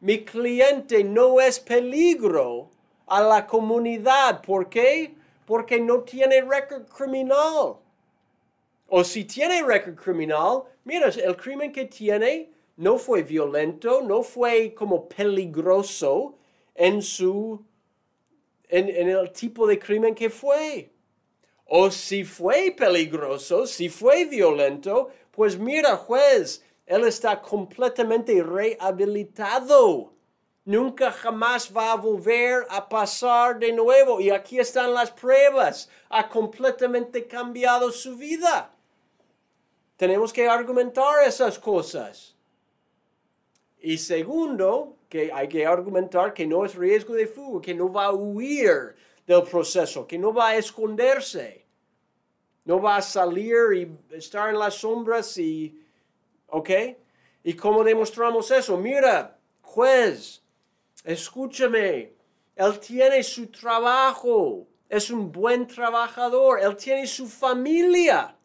mi 0.00 0.24
cliente 0.24 1.04
no 1.04 1.40
es 1.40 1.60
peligro 1.60 2.70
a 3.06 3.22
la 3.22 3.46
comunidad. 3.46 4.42
¿Por 4.42 4.68
qué? 4.68 5.14
Porque 5.46 5.80
no 5.80 6.00
tiene 6.00 6.42
récord 6.42 6.86
criminal. 6.88 7.76
O 8.88 9.04
si 9.04 9.24
tiene 9.24 9.62
récord 9.62 9.96
criminal, 9.96 10.62
mira, 10.84 11.08
el 11.08 11.36
crimen 11.36 11.72
que 11.72 11.86
tiene 11.86 12.50
no 12.76 12.98
fue 12.98 13.22
violento, 13.22 14.02
no 14.02 14.22
fue 14.22 14.74
como 14.74 15.08
peligroso 15.08 16.34
en 16.74 17.02
su 17.02 17.64
en, 18.68 18.88
el 18.88 19.32
tipo 19.32 19.66
de 19.66 19.78
crimen 19.78 20.14
que 20.14 20.30
fue. 20.30 20.90
O 21.64 21.90
si 21.90 22.24
fue 22.24 22.74
peligroso, 22.76 23.66
si 23.66 23.88
fue 23.88 24.24
violento, 24.24 25.08
pues 25.32 25.58
mira, 25.58 25.96
juez, 25.96 26.64
él 26.86 27.04
está 27.06 27.40
completamente 27.42 28.40
rehabilitado. 28.42 30.12
Nunca 30.66 31.12
jamás 31.12 31.70
va 31.72 31.92
a 31.92 31.96
volver 31.96 32.66
a 32.68 32.88
pasar 32.88 33.56
de 33.60 33.72
nuevo. 33.72 34.20
Y 34.20 34.30
aquí 34.30 34.58
están 34.58 34.92
las 34.92 35.12
pruebas. 35.12 35.88
Ha 36.08 36.28
completamente 36.28 37.28
cambiado 37.28 37.92
su 37.92 38.16
vida. 38.16 38.72
Tenemos 39.96 40.32
que 40.32 40.48
argumentar 40.48 41.22
esas 41.24 41.56
cosas. 41.56 42.34
Y 43.78 43.96
segundo, 43.96 44.96
que 45.08 45.30
hay 45.32 45.48
que 45.48 45.64
argumentar 45.64 46.34
que 46.34 46.48
no 46.48 46.64
es 46.64 46.74
riesgo 46.74 47.14
de 47.14 47.28
fuga, 47.28 47.62
que 47.62 47.72
no 47.72 47.92
va 47.92 48.06
a 48.06 48.12
huir 48.12 48.96
del 49.24 49.44
proceso, 49.44 50.04
que 50.04 50.18
no 50.18 50.34
va 50.34 50.48
a 50.48 50.56
esconderse, 50.56 51.64
no 52.64 52.82
va 52.82 52.96
a 52.96 53.02
salir 53.02 53.56
y 53.76 54.16
estar 54.16 54.50
en 54.50 54.58
las 54.58 54.74
sombras 54.74 55.38
y, 55.38 55.80
¿ok? 56.48 56.70
¿Y 57.44 57.54
cómo 57.54 57.84
demostramos 57.84 58.50
eso? 58.50 58.76
Mira, 58.76 59.38
juez, 59.62 60.42
escúchame, 61.06 62.12
él 62.56 62.80
tiene 62.80 63.22
su 63.22 63.46
trabajo, 63.46 64.66
es 64.88 65.08
un 65.10 65.30
buen 65.30 65.66
trabajador, 65.66 66.60
él 66.60 66.76
tiene 66.76 67.06
su 67.06 67.28
familia, 67.28 68.36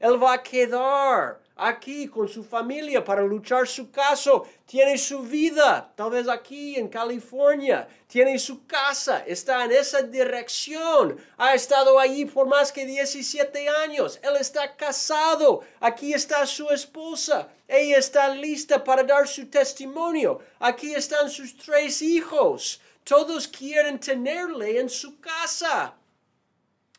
él 0.00 0.22
va 0.22 0.34
a 0.34 0.42
quedar 0.42 1.42
aquí 1.56 2.06
con 2.08 2.28
su 2.28 2.44
familia 2.44 3.02
para 3.02 3.22
luchar 3.22 3.66
su 3.66 3.90
caso. 3.90 4.46
Tiene 4.66 4.98
su 4.98 5.22
vida, 5.22 5.92
tal 5.96 6.10
vez 6.10 6.28
aquí 6.28 6.76
en 6.76 6.88
California. 6.88 7.88
Tiene 8.06 8.38
su 8.38 8.66
casa, 8.66 9.24
está 9.26 9.64
en 9.64 9.72
esa 9.72 10.02
dirección. 10.02 11.16
Ha 11.38 11.54
estado 11.54 11.98
allí 11.98 12.26
por 12.26 12.46
más 12.46 12.70
que 12.70 12.84
17 12.84 13.68
años. 13.68 14.20
Él 14.22 14.36
está 14.38 14.76
casado. 14.76 15.62
Aquí 15.80 16.12
está 16.12 16.46
su 16.46 16.68
esposa. 16.70 17.48
Ella 17.66 17.98
está 17.98 18.28
lista 18.28 18.84
para 18.84 19.02
dar 19.02 19.26
su 19.26 19.46
testimonio. 19.48 20.40
Aquí 20.60 20.94
están 20.94 21.30
sus 21.30 21.56
tres 21.56 22.02
hijos. 22.02 22.80
Todos 23.02 23.48
quieren 23.48 23.98
tenerle 23.98 24.78
en 24.78 24.88
su 24.88 25.20
casa. 25.20 25.94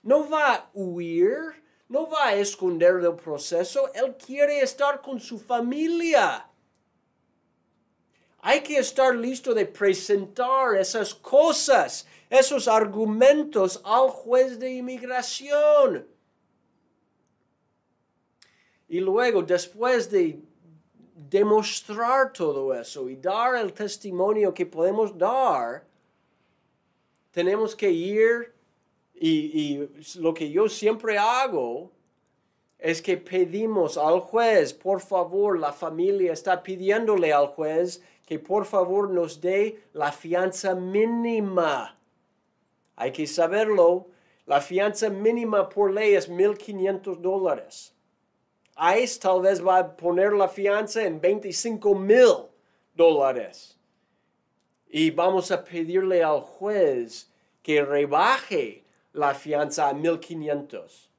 No 0.03 0.29
va 0.29 0.53
a 0.53 0.69
huir 0.73 1.66
no 1.89 2.09
va 2.09 2.27
a 2.27 2.35
esconder 2.35 3.01
del 3.01 3.15
proceso, 3.15 3.91
él 3.93 4.15
quiere 4.17 4.61
estar 4.61 5.01
con 5.01 5.19
su 5.19 5.39
familia. 5.39 6.45
Hay 8.39 8.61
que 8.61 8.77
estar 8.77 9.15
listo 9.15 9.53
de 9.53 9.65
presentar 9.65 10.75
esas 10.75 11.13
cosas, 11.13 12.05
esos 12.29 12.67
argumentos 12.67 13.81
al 13.83 14.09
juez 14.09 14.59
de 14.59 14.71
inmigración. 14.71 16.07
Y 18.89 18.99
luego, 18.99 19.41
después 19.41 20.09
de 20.09 20.39
demostrar 21.15 22.31
todo 22.31 22.73
eso 22.73 23.09
y 23.09 23.15
dar 23.17 23.55
el 23.55 23.73
testimonio 23.73 24.53
que 24.53 24.65
podemos 24.65 25.17
dar, 25.17 25.85
tenemos 27.31 27.75
que 27.75 27.89
ir 27.89 28.56
y, 29.19 29.89
lo 30.19 30.33
que 30.33 30.49
yo 30.49 30.69
siempre 30.69 31.17
hago 31.17 31.91
es 32.77 33.01
que 33.01 33.17
pedimos 33.17 33.97
al 33.97 34.19
juez, 34.19 34.73
por 34.73 35.01
favor, 35.01 35.59
la 35.59 35.73
familia 35.73 36.33
está 36.33 36.61
pidiéndole 36.61 37.33
al 37.33 37.47
juez 37.47 38.03
que 38.25 38.37
por 38.37 38.65
favor 38.65 39.09
nos 39.09 39.41
dé 39.41 39.81
la 39.93 40.11
fianza 40.11 40.75
mínima. 40.75 41.97
Hay 42.95 43.11
que 43.11 43.25
saberlo. 43.25 44.07
La 44.45 44.61
fianza 44.61 45.09
mínima 45.09 45.67
por 45.69 45.91
ley 45.91 46.13
es 46.13 46.29
1.500 46.29 47.17
dólares. 47.17 47.93
ICE 48.77 49.19
tal 49.19 49.41
vez 49.41 49.65
va 49.65 49.79
a 49.79 49.95
poner 49.95 50.33
la 50.33 50.47
fianza 50.47 51.03
en 51.03 51.19
25 51.19 51.95
mil 51.95 52.47
dólares. 52.93 53.77
Y 54.89 55.09
vamos 55.11 55.51
a 55.51 55.63
pedirle 55.63 56.23
al 56.23 56.41
juez 56.41 57.31
que 57.61 57.83
rebaje 57.83 58.86
la 59.17 59.33
fianza 59.33 59.89
a 59.89 59.93
1500. 59.93 61.11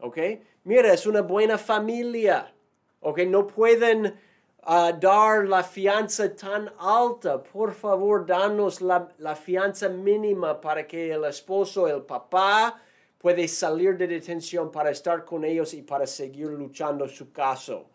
¿Ok? 0.00 0.18
Mira, 0.64 0.92
es 0.92 1.06
una 1.06 1.22
buena 1.22 1.58
familia. 1.58 2.52
¿Ok? 3.00 3.20
No 3.26 3.46
pueden 3.46 4.14
ah, 4.62 4.92
dar 4.92 5.46
la 5.46 5.64
fianza 5.64 6.34
tan 6.34 6.70
alta. 6.78 7.42
Por 7.42 7.72
favor, 7.72 8.26
danos 8.26 8.80
la, 8.80 9.08
la 9.18 9.34
fianza 9.34 9.88
mínima 9.88 10.60
para 10.60 10.86
que 10.86 11.10
el 11.10 11.24
esposo, 11.24 11.88
el 11.88 12.02
papá, 12.02 12.80
puede 13.18 13.48
salir 13.48 13.96
de 13.96 14.06
detención 14.06 14.70
para 14.70 14.90
estar 14.90 15.24
con 15.24 15.44
ellos 15.44 15.74
y 15.74 15.82
para 15.82 16.06
seguir 16.06 16.48
luchando 16.48 17.08
su 17.08 17.32
caso. 17.32 17.88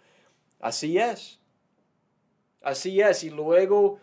Así 0.59 0.97
es. 0.97 1.39
Así 2.61 2.99
es. 2.99 3.23
Y 3.23 3.29
luego, 3.29 3.99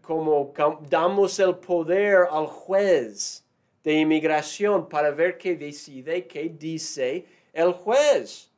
como 0.00 0.52
damos 0.88 1.38
el 1.38 1.56
poder 1.56 2.26
al 2.30 2.46
juez 2.46 3.42
de 3.82 3.94
inmigración 3.94 4.88
para 4.88 5.10
ver 5.10 5.38
qué 5.38 5.56
decide, 5.56 6.26
qué 6.26 6.48
dice 6.48 7.26
el 7.52 7.72
juez. 7.72 8.50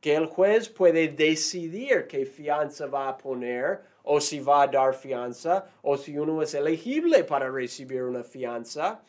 Que 0.00 0.14
el 0.14 0.26
juez 0.26 0.68
puede 0.68 1.08
decidir 1.08 2.06
qué 2.06 2.24
fianza 2.24 2.86
va 2.86 3.10
a 3.10 3.18
poner 3.18 3.82
o 4.02 4.18
si 4.18 4.40
va 4.40 4.62
a 4.62 4.66
dar 4.66 4.94
fianza 4.94 5.66
o 5.82 5.96
si 5.98 6.18
uno 6.18 6.42
es 6.42 6.54
elegible 6.54 7.22
para 7.24 7.50
recibir 7.50 8.02
una 8.04 8.24
fianza. 8.24 9.02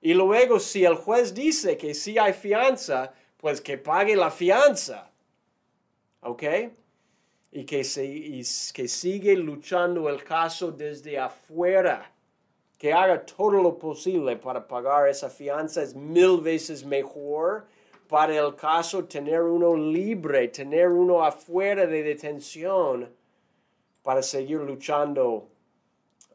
Y 0.00 0.14
luego 0.14 0.58
si 0.58 0.84
el 0.84 0.94
juez 0.94 1.34
dice 1.34 1.76
que 1.76 1.92
sí 1.92 2.16
hay 2.18 2.32
fianza, 2.32 3.12
pues 3.36 3.60
que 3.60 3.76
pague 3.76 4.16
la 4.16 4.30
fianza. 4.30 5.10
¿Ok? 6.22 6.44
Y 7.52 7.64
que, 7.64 7.84
se, 7.84 8.06
y 8.06 8.42
que 8.72 8.88
sigue 8.88 9.36
luchando 9.36 10.08
el 10.08 10.24
caso 10.24 10.72
desde 10.72 11.18
afuera 11.18 12.10
que 12.78 12.92
haga 12.92 13.26
todo 13.26 13.60
lo 13.60 13.76
posible 13.76 14.36
para 14.36 14.66
pagar 14.66 15.08
esa 15.08 15.28
fianza 15.28 15.82
es 15.82 15.94
mil 15.94 16.40
veces 16.40 16.84
mejor 16.84 17.66
para 18.08 18.34
el 18.38 18.54
caso 18.54 19.04
tener 19.04 19.42
uno 19.42 19.76
libre, 19.76 20.48
tener 20.48 20.88
uno 20.88 21.22
afuera 21.22 21.86
de 21.86 22.02
detención 22.02 23.10
para 24.02 24.22
seguir 24.22 24.60
luchando 24.60 25.48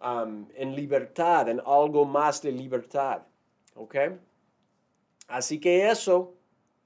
um, 0.01 0.45
en 0.53 0.75
libertad, 0.75 1.49
en 1.49 1.59
algo 1.65 2.05
más 2.05 2.41
de 2.41 2.51
libertad. 2.51 3.23
¿Ok? 3.75 3.95
Así 5.27 5.59
que 5.59 5.89
eso, 5.89 6.33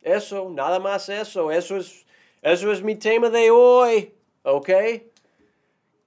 eso, 0.02 0.50
nada 0.50 0.80
más 0.80 1.10
eso, 1.10 1.52
eso 1.52 1.76
es, 1.76 2.06
eso 2.42 2.72
es 2.72 2.82
mi 2.82 2.96
tema 2.96 3.30
de 3.30 3.52
hoy. 3.52 4.14
¿Ok? 4.44 4.70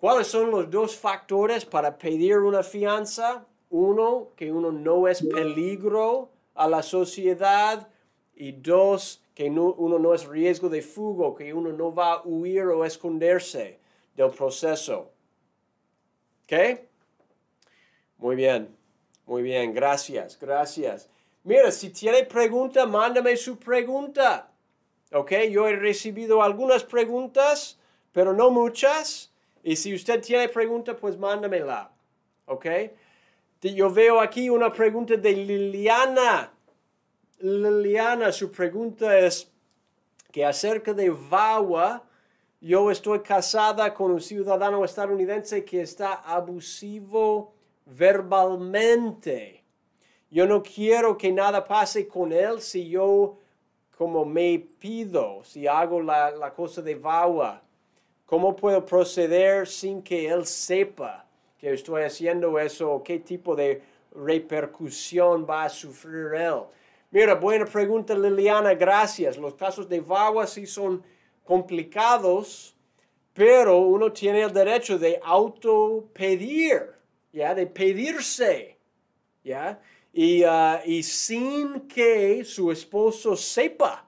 ¿Cuáles 0.00 0.28
son 0.28 0.50
los 0.50 0.70
dos 0.70 0.96
factores 0.96 1.66
para 1.66 1.98
pedir 1.98 2.38
una 2.38 2.62
fianza? 2.62 3.44
Uno, 3.68 4.28
que 4.34 4.50
uno 4.50 4.72
no 4.72 5.06
es 5.06 5.22
peligro 5.22 6.30
a 6.54 6.66
la 6.66 6.82
sociedad. 6.82 7.86
Y 8.34 8.52
dos, 8.52 9.22
que 9.34 9.50
uno 9.50 9.98
no 9.98 10.14
es 10.14 10.26
riesgo 10.26 10.70
de 10.70 10.80
fuga, 10.80 11.36
que 11.36 11.52
uno 11.52 11.70
no 11.72 11.94
va 11.94 12.14
a 12.14 12.22
huir 12.24 12.62
o 12.62 12.86
esconderse 12.86 13.78
del 14.16 14.30
proceso. 14.30 15.10
¿Ok? 16.44 16.80
Muy 18.16 18.36
bien, 18.36 18.74
muy 19.26 19.42
bien, 19.42 19.74
gracias, 19.74 20.38
gracias. 20.40 21.10
Mira, 21.44 21.70
si 21.70 21.90
tiene 21.90 22.24
pregunta, 22.24 22.86
mándame 22.86 23.36
su 23.36 23.58
pregunta. 23.58 24.50
¿Ok? 25.12 25.32
Yo 25.50 25.68
he 25.68 25.76
recibido 25.76 26.42
algunas 26.42 26.84
preguntas, 26.84 27.78
pero 28.12 28.32
no 28.32 28.50
muchas. 28.50 29.29
Y 29.62 29.76
si 29.76 29.94
usted 29.94 30.22
tiene 30.22 30.48
pregunta, 30.48 30.96
pues 30.96 31.18
mándamela. 31.18 31.90
¿Ok? 32.46 32.66
Yo 33.60 33.90
veo 33.90 34.20
aquí 34.20 34.48
una 34.48 34.72
pregunta 34.72 35.16
de 35.16 35.32
Liliana. 35.32 36.52
Liliana, 37.40 38.32
su 38.32 38.50
pregunta 38.50 39.18
es 39.18 39.50
que 40.32 40.44
acerca 40.44 40.94
de 40.94 41.10
VAWA, 41.10 42.02
yo 42.60 42.90
estoy 42.90 43.20
casada 43.20 43.92
con 43.92 44.12
un 44.12 44.20
ciudadano 44.20 44.84
estadounidense 44.84 45.64
que 45.64 45.82
está 45.82 46.14
abusivo 46.14 47.54
verbalmente. 47.86 49.62
Yo 50.30 50.46
no 50.46 50.62
quiero 50.62 51.18
que 51.18 51.32
nada 51.32 51.66
pase 51.66 52.06
con 52.06 52.32
él 52.32 52.60
si 52.60 52.88
yo 52.88 53.38
como 53.96 54.24
me 54.24 54.58
pido, 54.58 55.42
si 55.44 55.66
hago 55.66 56.00
la, 56.00 56.30
la 56.30 56.54
cosa 56.54 56.80
de 56.80 56.94
VAWA. 56.94 57.62
¿Cómo 58.30 58.54
puedo 58.54 58.86
proceder 58.86 59.66
sin 59.66 60.02
que 60.02 60.28
él 60.28 60.46
sepa 60.46 61.26
que 61.58 61.72
estoy 61.72 62.04
haciendo 62.04 62.60
eso, 62.60 63.02
qué 63.04 63.18
tipo 63.18 63.56
de 63.56 63.82
repercusión 64.14 65.44
va 65.44 65.64
a 65.64 65.68
sufrir 65.68 66.34
él. 66.34 66.62
Mira, 67.10 67.34
buena 67.34 67.66
pregunta 67.66 68.14
Liliana, 68.14 68.74
gracias. 68.74 69.36
Los 69.36 69.54
casos 69.54 69.88
de 69.88 69.98
VAWA 69.98 70.46
sí 70.46 70.64
son 70.64 71.02
complicados, 71.44 72.76
pero 73.34 73.78
uno 73.78 74.12
tiene 74.12 74.42
el 74.42 74.52
derecho 74.52 74.96
de 74.96 75.20
autopedir, 75.24 76.92
¿ya? 77.32 77.52
De 77.52 77.66
pedirse, 77.66 78.78
¿ya? 79.42 79.80
Y, 80.12 80.44
uh, 80.44 80.78
y 80.86 81.02
sin 81.02 81.80
que 81.88 82.44
su 82.44 82.70
esposo 82.70 83.36
sepa. 83.36 84.06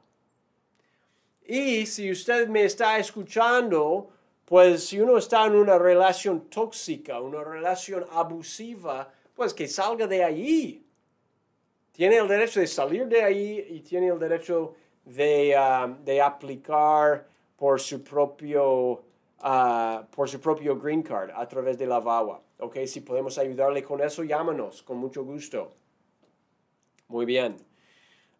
Y 1.44 1.86
si 1.86 2.08
usted 2.10 2.46
me 2.46 2.64
está 2.64 2.98
escuchando, 2.98 4.11
pues 4.52 4.84
si 4.84 5.00
uno 5.00 5.16
está 5.16 5.46
en 5.46 5.54
una 5.54 5.78
relación 5.78 6.50
tóxica, 6.50 7.18
una 7.22 7.42
relación 7.42 8.04
abusiva, 8.12 9.10
pues 9.34 9.54
que 9.54 9.66
salga 9.66 10.06
de 10.06 10.22
allí. 10.22 10.86
Tiene 11.90 12.18
el 12.18 12.28
derecho 12.28 12.60
de 12.60 12.66
salir 12.66 13.06
de 13.06 13.22
ahí 13.22 13.66
y 13.70 13.80
tiene 13.80 14.08
el 14.08 14.18
derecho 14.18 14.74
de, 15.06 15.56
de 16.04 16.20
aplicar 16.20 17.26
por 17.56 17.80
su 17.80 18.04
propio 18.04 19.02
uh, 19.42 20.04
por 20.14 20.28
su 20.28 20.38
propio 20.38 20.78
green 20.78 21.02
card 21.02 21.30
a 21.34 21.48
través 21.48 21.78
de 21.78 21.86
la 21.86 22.00
VAWA. 22.00 22.42
Ok, 22.58 22.76
si 22.84 23.00
podemos 23.00 23.38
ayudarle 23.38 23.82
con 23.82 24.02
eso, 24.02 24.22
llámanos, 24.22 24.82
con 24.82 24.98
mucho 24.98 25.24
gusto. 25.24 25.72
Muy 27.08 27.24
bien. 27.24 27.71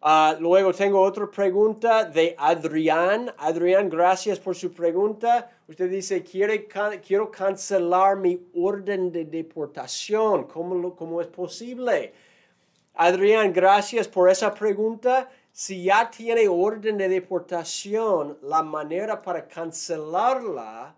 Uh, 0.05 0.35
luego 0.41 0.73
tengo 0.73 0.99
otra 0.99 1.31
pregunta 1.31 2.03
de 2.03 2.35
Adrián. 2.37 3.33
Adrián, 3.37 3.89
gracias 3.89 4.37
por 4.37 4.53
su 4.53 4.69
pregunta. 4.69 5.49
Usted 5.65 5.89
dice, 5.89 6.21
Quiere, 6.21 6.67
quiero 7.01 7.31
cancelar 7.31 8.17
mi 8.17 8.37
orden 8.53 9.13
de 9.13 9.23
deportación. 9.23 10.43
¿Cómo, 10.43 10.93
¿Cómo 10.93 11.21
es 11.21 11.27
posible? 11.27 12.13
Adrián, 12.95 13.53
gracias 13.53 14.09
por 14.09 14.29
esa 14.29 14.53
pregunta. 14.53 15.29
Si 15.53 15.83
ya 15.83 16.11
tiene 16.11 16.49
orden 16.49 16.97
de 16.97 17.07
deportación, 17.07 18.37
la 18.41 18.61
manera 18.61 19.21
para 19.21 19.47
cancelarla 19.47 20.93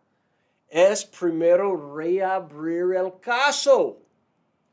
es 0.68 1.06
primero 1.06 1.96
reabrir 1.96 2.96
el 2.96 3.20
caso 3.20 4.00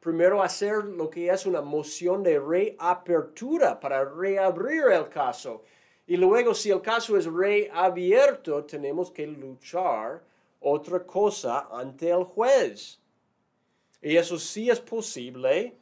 primero 0.02 0.42
hacer 0.42 0.84
lo 0.84 1.08
que 1.08 1.30
es 1.30 1.46
una 1.46 1.62
moción 1.62 2.24
de 2.24 2.40
reapertura 2.40 3.78
para 3.78 4.04
reabrir 4.04 4.86
el 4.90 5.08
caso. 5.08 5.62
Y 6.08 6.16
luego, 6.16 6.54
si 6.54 6.70
el 6.70 6.82
caso 6.82 7.16
es 7.16 7.26
reabierto, 7.26 8.64
tenemos 8.64 9.12
que 9.12 9.28
luchar 9.28 10.20
otra 10.58 11.06
cosa 11.06 11.68
ante 11.70 12.10
el 12.10 12.24
juez. 12.24 12.98
Y 14.02 14.16
eso 14.16 14.40
sí 14.40 14.68
es 14.68 14.80
posible, 14.80 15.76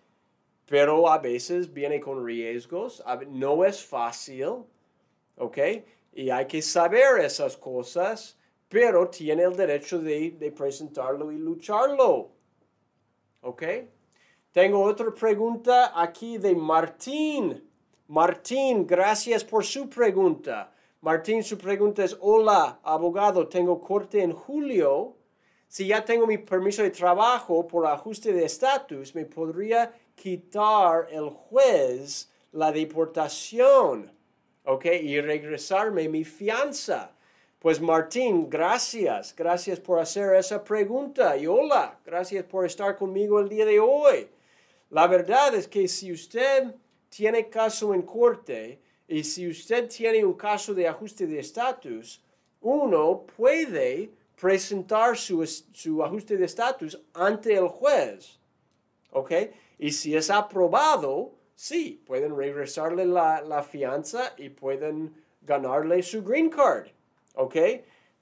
pero 0.67 1.09
a 1.09 1.17
veces 1.17 1.73
viene 1.73 1.99
con 1.99 2.23
riesgos, 2.23 3.03
no 3.29 3.65
es 3.65 3.83
fácil, 3.83 4.65
¿ok? 5.39 5.59
Y 6.13 6.29
hay 6.29 6.47
que 6.47 6.61
saber 6.61 7.25
esas 7.25 7.57
cosas, 7.57 8.37
pero 8.69 9.09
tiene 9.09 9.45
el 9.45 9.57
derecho 9.57 9.99
de, 9.99 10.33
de 10.33 10.53
presentarlo 10.53 11.33
y 11.33 11.39
lucharlo, 11.39 12.33
¿ok? 13.41 13.63
Tengo 14.53 14.83
otra 14.83 15.15
pregunta 15.15 15.93
aquí 15.95 16.37
de 16.37 16.57
Martín. 16.57 17.71
Martín, 18.09 18.85
gracias 18.85 19.45
por 19.45 19.65
su 19.65 19.89
pregunta. 19.89 20.73
Martín, 21.03 21.45
su 21.45 21.57
pregunta 21.57 22.03
es, 22.03 22.17
hola, 22.21 22.81
abogado, 22.83 23.47
tengo 23.47 23.81
corte 23.81 24.21
en 24.21 24.33
julio. 24.33 25.15
Si 25.69 25.87
ya 25.87 26.05
tengo 26.05 26.27
mi 26.27 26.37
permiso 26.39 26.83
de 26.83 26.91
trabajo 26.91 27.65
por 27.65 27.87
ajuste 27.87 28.33
de 28.33 28.45
estatus, 28.45 29.15
¿me 29.15 29.25
podría 29.25 29.95
quitar 30.17 31.07
el 31.13 31.31
juez 31.31 32.29
la 32.51 32.73
deportación? 32.73 34.13
¿Ok? 34.65 34.87
Y 34.87 35.21
regresarme 35.21 36.09
mi 36.09 36.25
fianza. 36.25 37.13
Pues 37.61 37.81
Martín, 37.81 38.51
gracias. 38.51 39.33
Gracias 39.37 39.79
por 39.79 40.01
hacer 40.01 40.35
esa 40.35 40.65
pregunta. 40.65 41.37
Y 41.37 41.47
hola, 41.47 42.01
gracias 42.05 42.45
por 42.47 42.67
estar 42.67 42.97
conmigo 42.97 43.39
el 43.39 43.49
día 43.49 43.65
de 43.65 43.79
hoy. 43.79 44.29
La 44.91 45.07
verdad 45.07 45.55
es 45.55 45.69
que 45.69 45.87
si 45.87 46.13
usted 46.13 46.75
tiene 47.09 47.49
caso 47.49 47.95
en 47.95 48.03
corte 48.03 48.81
y 49.07 49.23
si 49.23 49.49
usted 49.49 49.89
tiene 49.89 50.25
un 50.25 50.35
caso 50.35 50.75
de 50.75 50.89
ajuste 50.89 51.27
de 51.27 51.39
estatus, 51.39 52.21
uno 52.61 53.25
puede 53.37 54.11
presentar 54.41 55.17
su, 55.17 55.43
ajuste 56.03 56.37
de 56.37 56.45
estatus 56.45 57.01
ante 57.15 57.55
el 57.55 57.69
juez. 57.69 58.41
¿Ok? 59.13 59.33
Y 59.79 59.93
si 59.93 60.17
es 60.17 60.29
aprobado, 60.29 61.35
sí, 61.55 62.03
pueden 62.05 62.37
regresarle 62.37 63.05
la, 63.05 63.43
la 63.43 63.63
fianza 63.63 64.35
y 64.37 64.49
pueden 64.49 65.15
ganarle 65.43 66.03
su 66.03 66.23
green 66.25 66.51
card. 66.51 66.89
¿Ok? 67.35 67.57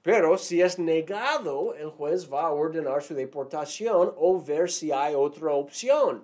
Pero 0.03 0.37
si 0.37 0.61
es 0.61 0.77
negado, 0.77 1.73
el 1.73 1.89
juez 1.89 2.31
va 2.31 2.43
a 2.43 2.51
ordenar 2.51 3.01
su 3.01 3.15
deportación 3.15 4.13
o 4.15 4.39
ver 4.39 4.69
si 4.69 4.91
hay 4.91 5.15
otra 5.15 5.51
opción. 5.51 6.23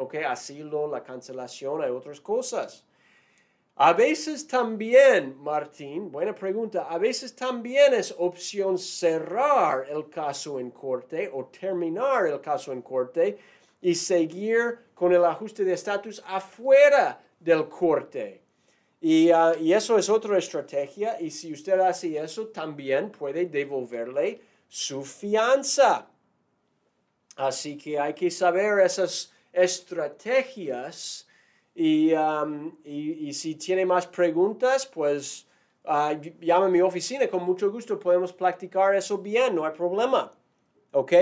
¿Ok? 0.00 0.14
Asilo, 0.26 0.88
la 0.88 1.02
cancelación, 1.02 1.82
hay 1.82 1.90
otras 1.90 2.20
cosas. 2.20 2.84
A 3.76 3.92
veces 3.92 4.46
también, 4.46 5.36
Martín, 5.38 6.10
buena 6.10 6.34
pregunta, 6.34 6.86
a 6.88 6.96
veces 6.98 7.36
también 7.36 7.92
es 7.94 8.14
opción 8.18 8.78
cerrar 8.78 9.86
el 9.90 10.08
caso 10.08 10.58
en 10.58 10.70
corte 10.70 11.30
o 11.32 11.46
terminar 11.46 12.26
el 12.26 12.40
caso 12.40 12.72
en 12.72 12.82
corte 12.82 13.38
y 13.80 13.94
seguir 13.94 14.78
con 14.94 15.12
el 15.12 15.24
ajuste 15.24 15.64
de 15.64 15.74
estatus 15.74 16.22
afuera 16.26 17.22
del 17.38 17.68
corte. 17.68 18.42
Y, 19.02 19.30
ah, 19.30 19.54
y, 19.58 19.72
eso 19.72 19.98
es 19.98 20.08
otra 20.08 20.36
estrategia 20.38 21.20
y 21.20 21.30
si 21.30 21.52
usted 21.52 21.78
hace 21.80 22.18
eso 22.18 22.48
también 22.48 23.10
puede 23.10 23.46
devolverle 23.46 24.40
su 24.68 25.02
fianza. 25.02 26.06
Así 27.36 27.78
que 27.78 27.98
hay 27.98 28.12
que 28.12 28.30
saber 28.30 28.80
esas 28.80 29.32
estrategias 29.52 31.26
um, 31.74 32.72
y, 32.84 33.28
y, 33.28 33.32
si 33.32 33.54
tiene 33.54 33.86
más 33.86 34.06
preguntas, 34.06 34.86
pues 34.86 35.46
uh, 35.84 36.14
llame 36.40 36.66
a 36.66 36.68
mi 36.68 36.80
oficina, 36.80 37.28
con 37.28 37.42
mucho 37.44 37.70
gusto 37.70 37.98
podemos 37.98 38.32
practicar 38.32 38.94
eso 38.94 39.18
bien, 39.18 39.54
no 39.54 39.64
hay 39.64 39.72
problema. 39.72 40.30
¿Ok? 40.92 41.12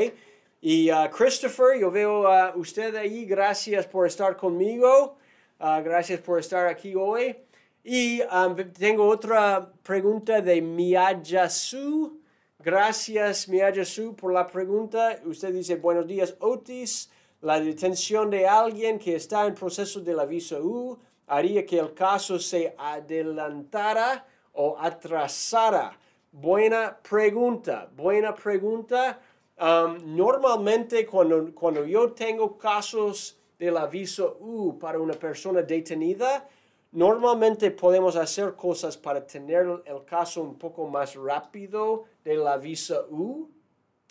Y 0.60 0.90
uh, 0.90 1.08
Christopher, 1.10 1.78
yo 1.78 1.90
veo 1.90 2.26
a 2.26 2.54
usted 2.56 2.94
ahí, 2.96 3.24
gracias 3.24 3.86
por 3.86 4.06
estar 4.06 4.36
conmigo, 4.36 5.16
uh, 5.60 5.82
gracias 5.82 6.20
por 6.20 6.40
estar 6.40 6.66
aquí 6.66 6.94
hoy. 6.96 7.36
Y 7.84 8.20
um, 8.22 8.56
tengo 8.72 9.06
otra 9.06 9.72
pregunta 9.82 10.40
de 10.40 10.60
Miyajasu. 10.60 12.20
Gracias, 12.58 13.48
Miyajasu, 13.48 14.16
por 14.16 14.32
la 14.32 14.46
pregunta. 14.46 15.20
Usted 15.24 15.54
dice, 15.54 15.76
buenos 15.76 16.06
días, 16.06 16.34
Otis. 16.40 17.10
La 17.40 17.60
detención 17.60 18.30
de 18.30 18.48
alguien 18.48 18.98
que 18.98 19.14
está 19.14 19.46
en 19.46 19.54
proceso 19.54 20.00
de 20.00 20.12
la 20.12 20.24
visa 20.24 20.58
U 20.60 20.98
haría 21.28 21.64
que 21.64 21.78
el 21.78 21.94
caso 21.94 22.36
se 22.40 22.74
adelantara 22.76 24.26
o 24.54 24.76
atrasara. 24.76 25.96
Buena 26.32 26.98
pregunta, 27.00 27.88
buena 27.96 28.34
pregunta. 28.34 29.20
Um, 29.56 30.16
normalmente 30.16 31.06
cuando, 31.06 31.54
cuando 31.54 31.84
yo 31.84 32.12
tengo 32.12 32.58
casos 32.58 33.38
de 33.56 33.70
la 33.70 33.86
visa 33.86 34.24
U 34.40 34.76
para 34.76 34.98
una 34.98 35.14
persona 35.14 35.62
detenida, 35.62 36.48
normalmente 36.90 37.70
podemos 37.70 38.16
hacer 38.16 38.56
cosas 38.56 38.96
para 38.96 39.24
tener 39.24 39.82
el 39.84 40.04
caso 40.04 40.42
un 40.42 40.56
poco 40.56 40.88
más 40.88 41.14
rápido 41.14 42.04
de 42.24 42.34
la 42.36 42.56
visa 42.56 43.00
U, 43.10 43.48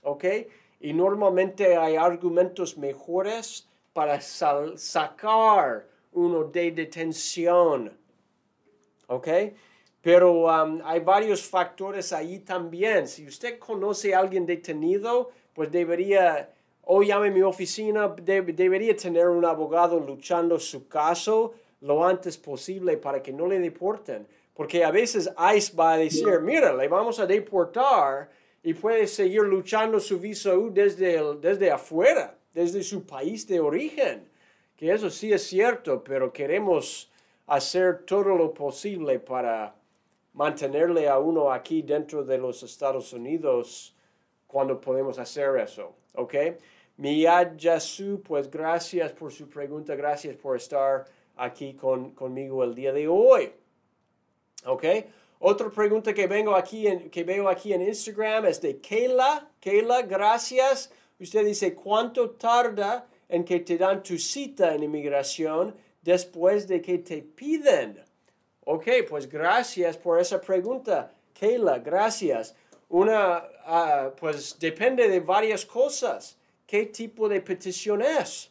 ¿ok? 0.04 0.26
Y 0.80 0.94
normalmente 0.94 1.76
hay 1.76 1.96
argumentos 1.96 2.78
mejores 2.78 3.68
para 3.94 4.22
sacar 4.22 5.88
uno 6.14 6.44
de 6.44 6.72
detención. 6.72 7.98
¿Ok? 9.08 9.28
Pero 10.02 10.46
um, 10.46 10.82
hay 10.84 11.00
varios 11.00 11.42
factores 11.42 12.14
ahí 12.14 12.40
también. 12.40 13.08
Si 13.08 13.28
usted 13.28 13.58
conoce 13.58 14.14
a 14.14 14.20
alguien 14.20 14.46
detenido, 14.46 15.32
pues 15.54 15.72
debería, 15.72 16.54
o 16.84 17.02
llame 17.02 17.30
a 17.30 17.32
mi 17.32 17.42
oficina, 17.42 18.08
debería 18.08 18.96
tener 18.96 19.28
un 19.28 19.44
abogado 19.46 20.00
luchando 20.00 20.60
su 20.60 20.88
caso 20.88 21.54
lo 21.82 22.06
antes 22.06 22.38
posible 22.38 22.98
para 22.98 23.22
que 23.22 23.34
no 23.34 23.48
le 23.48 23.60
deporten. 23.60 24.28
Porque 24.54 24.84
a 24.84 24.92
veces 24.92 25.30
ICE 25.56 25.76
va 25.76 25.94
a 25.94 25.98
decir, 25.98 26.40
mira, 26.42 26.74
le 26.74 26.88
vamos 26.88 27.20
a 27.20 27.26
deportar 27.26 28.30
y 28.64 28.74
puede 28.74 29.08
seguir 29.08 29.44
luchando 29.44 30.00
su 30.00 30.20
visa 30.20 30.56
U 30.56 30.72
desde, 30.72 31.22
desde 31.36 31.72
afuera, 31.72 32.38
desde 32.54 32.84
su 32.84 33.06
país 33.06 33.48
de 33.48 33.60
origen. 33.60 34.30
Que 34.76 34.92
eso 34.92 35.10
sí 35.10 35.32
es 35.32 35.44
cierto, 35.44 36.04
pero 36.04 36.32
queremos 36.32 37.10
hacer 37.48 38.06
todo 38.06 38.36
lo 38.36 38.54
posible 38.54 39.20
para 39.20 39.74
mantenerle 40.34 41.08
a 41.08 41.18
uno 41.18 41.52
aquí 41.52 41.82
dentro 41.82 42.24
de 42.24 42.38
los 42.38 42.62
Estados 42.62 43.12
Unidos 43.14 43.96
cuando 44.46 44.80
podemos 44.80 45.18
hacer 45.18 45.58
eso. 45.58 45.96
¿Ok? 46.14 46.36
Miyajasu, 46.98 48.22
pues 48.22 48.50
gracias 48.50 49.12
por 49.14 49.32
su 49.32 49.48
pregunta, 49.50 49.96
gracias 49.96 50.36
por 50.36 50.58
estar 50.58 51.06
aquí 51.36 51.74
con, 51.74 52.12
conmigo 52.12 52.64
el 52.64 52.74
día 52.76 52.92
de 52.92 53.08
hoy. 53.08 53.52
¿Ok? 54.66 54.84
Otra 55.40 55.70
pregunta 55.70 56.14
que, 56.14 56.26
vengo 56.26 56.56
aquí 56.56 56.88
que 57.12 57.24
veo 57.24 57.48
aquí 57.48 57.72
en 57.72 57.84
Instagram 57.84 58.46
es 58.48 58.60
de 58.60 58.80
Kayla. 58.80 59.50
Kayla, 59.62 60.02
gracias. 60.02 60.92
Usted 61.20 61.46
dice, 61.46 61.76
¿cuánto 61.76 62.32
tarda 62.32 63.08
en 63.30 63.44
que 63.44 63.60
te 63.60 63.78
dan 63.78 64.02
tu 64.02 64.18
cita 64.18 64.74
en 64.74 64.84
inmigración 64.84 65.76
después 66.02 66.68
de 66.68 66.82
que 66.82 66.98
te 67.00 67.22
piden? 67.22 68.04
Ok, 68.66 68.88
pues 69.08 69.30
gracias 69.30 69.96
por 69.96 70.20
esa 70.20 70.42
pregunta. 70.42 71.14
Kayla, 71.40 71.80
gracias. 71.80 72.56
Una, 72.90 73.44
ah, 73.66 74.12
pues 74.20 74.58
depende 74.60 75.08
de 75.08 75.20
varias 75.20 75.66
cosas. 75.66 76.38
¿Qué 76.66 76.88
tipo 76.88 77.30
de 77.30 77.42
petición 77.42 78.02
es? 78.02 78.50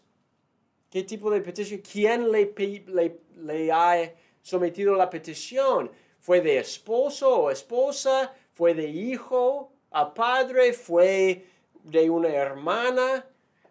¿Qué 0.88 1.02
tipo 1.02 1.30
de 1.30 1.40
petición? 1.40 1.80
¿Quién 1.80 2.30
le 2.30 3.72
ha 3.72 4.12
sometido 4.40 4.94
la 4.94 5.10
petición? 5.10 5.90
¿Fue 6.26 6.40
de 6.40 6.58
esposo 6.58 7.42
o 7.42 7.50
esposa? 7.52 8.34
¿Fue 8.52 8.74
de 8.74 8.88
hijo 8.88 9.70
a 9.92 10.12
padre? 10.12 10.72
¿Fue 10.72 11.46
de 11.84 12.10
una 12.10 12.30
hermana? 12.30 13.24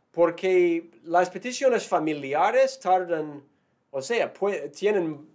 Porque 0.09 0.89
las 1.03 1.29
peticiones 1.29 1.85
familiares 1.85 2.79
tardan, 2.79 3.43
o 3.91 4.01
sea, 4.01 4.31
tienen 4.71 5.27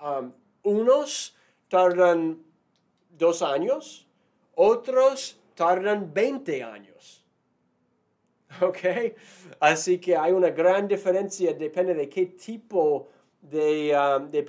um, 0.00 0.32
unos 0.62 1.36
tardan 1.68 2.42
dos 3.18 3.42
años, 3.42 4.06
otros 4.54 5.38
tardan 5.54 6.10
20 6.14 6.62
años. 6.62 7.22
¿Ok? 8.62 8.78
Así 9.60 9.98
que 9.98 10.16
hay 10.16 10.32
una 10.32 10.48
gran 10.48 10.88
diferencia, 10.88 11.52
depende 11.52 11.92
de 11.92 12.08
qué 12.08 12.24
tipo 12.24 13.10
de, 13.42 13.94
um, 13.94 14.30
de. 14.30 14.42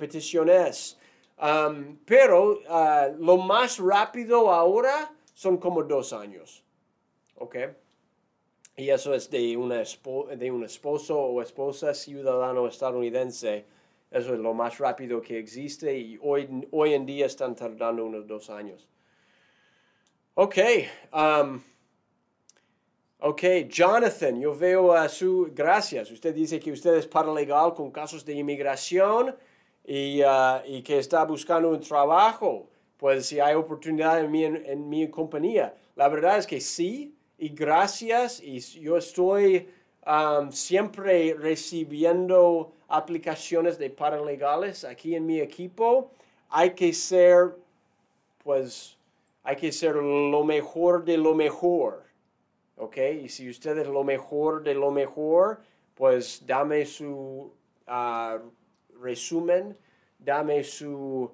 Um, 1.36 1.98
pero 2.04 2.60
uh, 2.60 3.16
lo 3.18 3.36
más 3.38 3.78
rápido 3.78 4.52
ahora 4.52 5.12
son 5.34 5.58
como 5.58 5.82
dos 5.82 6.12
años. 6.12 6.62
¿Ok? 7.36 7.56
Y 8.76 8.90
eso 8.90 9.14
es 9.14 9.30
de, 9.30 9.56
una 9.56 9.82
de 10.36 10.50
un 10.50 10.64
esposo 10.64 11.18
o 11.18 11.42
esposa 11.42 11.94
ciudadano 11.94 12.66
estadounidense. 12.66 13.66
Eso 14.10 14.34
es 14.34 14.40
lo 14.40 14.54
más 14.54 14.78
rápido 14.78 15.20
que 15.20 15.38
existe 15.38 15.96
y 15.96 16.18
hoy, 16.22 16.68
hoy 16.70 16.94
en 16.94 17.06
día 17.06 17.26
están 17.26 17.54
tardando 17.54 18.04
unos 18.04 18.26
dos 18.26 18.50
años. 18.50 18.88
Ok. 20.34 20.58
Um, 21.12 21.60
ok, 23.20 23.42
Jonathan, 23.68 24.40
yo 24.40 24.54
veo 24.54 24.92
a 24.92 25.08
su... 25.08 25.50
Gracias. 25.52 26.10
Usted 26.10 26.34
dice 26.34 26.58
que 26.58 26.72
usted 26.72 26.94
es 26.94 27.06
paralegal 27.06 27.74
con 27.74 27.90
casos 27.90 28.24
de 28.24 28.34
inmigración 28.34 29.36
y, 29.84 30.22
uh, 30.22 30.62
y 30.66 30.82
que 30.82 30.98
está 30.98 31.24
buscando 31.24 31.70
un 31.70 31.80
trabajo. 31.80 32.68
Pues 32.96 33.26
si 33.26 33.40
hay 33.40 33.54
oportunidad 33.54 34.20
en 34.20 34.30
mi, 34.30 34.44
en 34.44 34.88
mi 34.88 35.08
compañía. 35.10 35.74
La 35.96 36.08
verdad 36.08 36.38
es 36.38 36.46
que 36.46 36.60
sí 36.60 37.14
y 37.38 37.50
gracias 37.50 38.40
y 38.42 38.60
yo 38.60 38.96
estoy 38.96 39.68
um, 40.06 40.50
siempre 40.50 41.34
recibiendo 41.34 42.72
aplicaciones 42.88 43.78
de 43.78 43.90
paralegales 43.90 44.84
aquí 44.84 45.14
en 45.14 45.26
mi 45.26 45.40
equipo. 45.40 46.10
Hay 46.48 46.70
que 46.70 46.92
ser, 46.92 47.56
pues, 48.42 48.96
hay 49.42 49.56
que 49.56 49.72
ser 49.72 49.96
lo 49.96 50.44
mejor 50.44 51.04
de 51.04 51.18
lo 51.18 51.34
mejor. 51.34 52.04
¿Ok? 52.76 52.96
Y 53.22 53.28
si 53.28 53.48
usted 53.48 53.78
es 53.78 53.86
lo 53.86 54.02
mejor 54.02 54.62
de 54.62 54.74
lo 54.74 54.90
mejor, 54.90 55.60
pues 55.94 56.44
dame 56.44 56.86
su 56.86 57.52
uh, 57.86 58.50
resumen, 59.04 59.76
dame 60.18 60.64
su, 60.64 61.30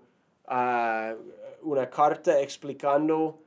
uh, 0.48 1.14
una 1.62 1.88
carta 1.88 2.40
explicando 2.40 3.38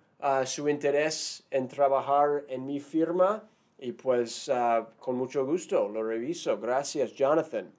su 0.46 0.70
interés 0.70 1.44
en 1.52 1.68
trabajar 1.68 2.46
en 2.48 2.66
mi 2.66 2.80
firma 2.80 3.44
y 3.78 3.92
pues 3.92 4.48
ah, 4.48 4.88
con 4.98 5.18
mucho 5.18 5.46
gusto 5.46 5.90
lo 5.90 6.02
reviso. 6.02 6.58
Gracias, 6.58 7.14
Jonathan. 7.14 7.70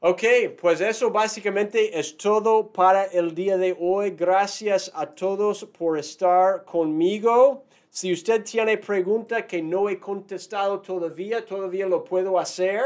Ok, 0.00 0.22
pues 0.58 0.80
eso 0.80 1.10
básicamente 1.10 1.98
es 1.98 2.16
todo 2.16 2.72
para 2.72 3.04
el 3.04 3.34
día 3.34 3.58
de 3.58 3.76
hoy. 3.78 4.12
Gracias 4.12 4.90
a 4.94 5.06
todos 5.06 5.64
por 5.64 5.98
estar 5.98 6.64
conmigo. 6.64 7.64
Si 7.90 8.12
usted 8.12 8.44
tiene 8.44 8.78
pregunta 8.78 9.46
que 9.46 9.60
no 9.60 9.90
he 9.90 9.98
contestado 9.98 10.80
todavía, 10.80 11.44
todavía 11.44 11.86
lo 11.86 12.02
puedo 12.02 12.38
hacer. 12.38 12.80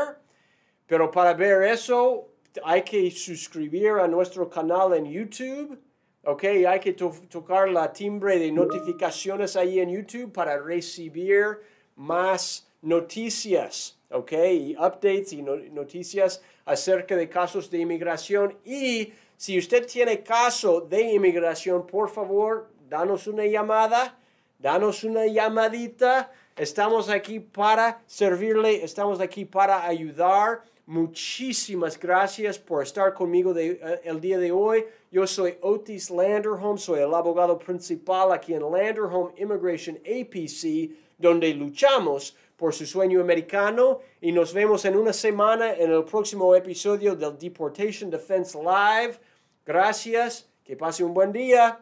Pero 0.87 1.11
para 1.11 1.35
ver 1.35 1.63
eso, 1.63 2.32
hay 2.65 2.83
que 2.83 3.11
suscribir 3.11 3.93
a 3.93 4.09
nuestro 4.09 4.49
canal 4.49 4.95
en 4.95 5.07
YouTube 5.07 5.79
Ok, 6.25 6.45
hay 6.45 6.79
que 6.79 6.93
tocar 6.93 7.69
la 7.69 7.93
timbre 7.93 8.39
de 8.39 8.53
notificaciones 8.53 9.57
ahí 9.57 9.81
en 9.81 9.91
YouTube 9.91 10.33
para 10.33 10.57
recibir 10.57 11.59
más 11.97 12.69
noticias, 12.81 13.99
ok, 14.09 14.33
y 14.53 14.77
updates 14.77 15.33
y 15.33 15.43
noticias 15.43 16.41
acerca 16.65 17.17
de 17.17 17.29
casos 17.29 17.69
de 17.73 17.79
inmigración. 17.79 18.57
Y 18.65 19.13
si 19.37 19.59
usted 19.59 19.85
tiene 19.85 20.23
caso 20.23 20.81
de 20.81 21.13
inmigración, 21.15 21.89
por 21.89 22.09
favor, 22.09 22.69
danos 22.89 23.27
una 23.27 23.45
llamada, 23.45 24.17
danos 24.61 25.03
una 25.03 25.27
llamadita. 25.27 26.31
Estamos 26.55 27.09
aquí 27.09 27.41
para 27.41 28.01
servirle, 28.07 28.85
estamos 28.85 29.19
aquí 29.19 29.45
para 29.45 29.85
ayudar. 29.85 30.63
Muchísimas 30.93 31.99
gracias 31.99 32.59
por 32.59 32.83
estar 32.83 33.15
conmigo 33.15 33.57
eh, 33.57 34.03
el 34.05 34.21
día 34.21 34.39
de 34.39 34.53
hoy. 34.53 34.85
Yo 35.11 35.27
soy 35.27 35.57
Otis 35.63 36.11
Landerholm, 36.11 36.77
soy 36.77 37.01
el 37.01 37.15
abogado 37.15 37.59
principal 37.59 38.31
aquí 38.31 38.53
en 38.53 38.61
Landerholm 38.61 39.33
Immigration 39.39 39.97
APC, 40.05 40.95
donde 41.17 41.55
luchamos 41.55 42.37
por 42.59 42.75
su 42.75 42.85
sueño 42.85 43.23
americano 43.23 44.01
y 44.21 44.33
nos 44.33 44.53
vemos 44.53 44.85
en 44.85 44.95
una 44.95 45.15
semana 45.15 45.73
en 45.73 45.93
el 45.93 46.05
próximo 46.05 46.55
episodio 46.55 47.17
del 47.17 47.39
Deportation 47.39 48.11
Defense 48.11 48.59
Live. 48.59 49.19
Gracias, 49.65 50.47
que 50.63 50.77
pase 50.77 51.03
un 51.03 51.15
buen 51.15 51.33
día. 51.33 51.81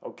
Ok. 0.00 0.20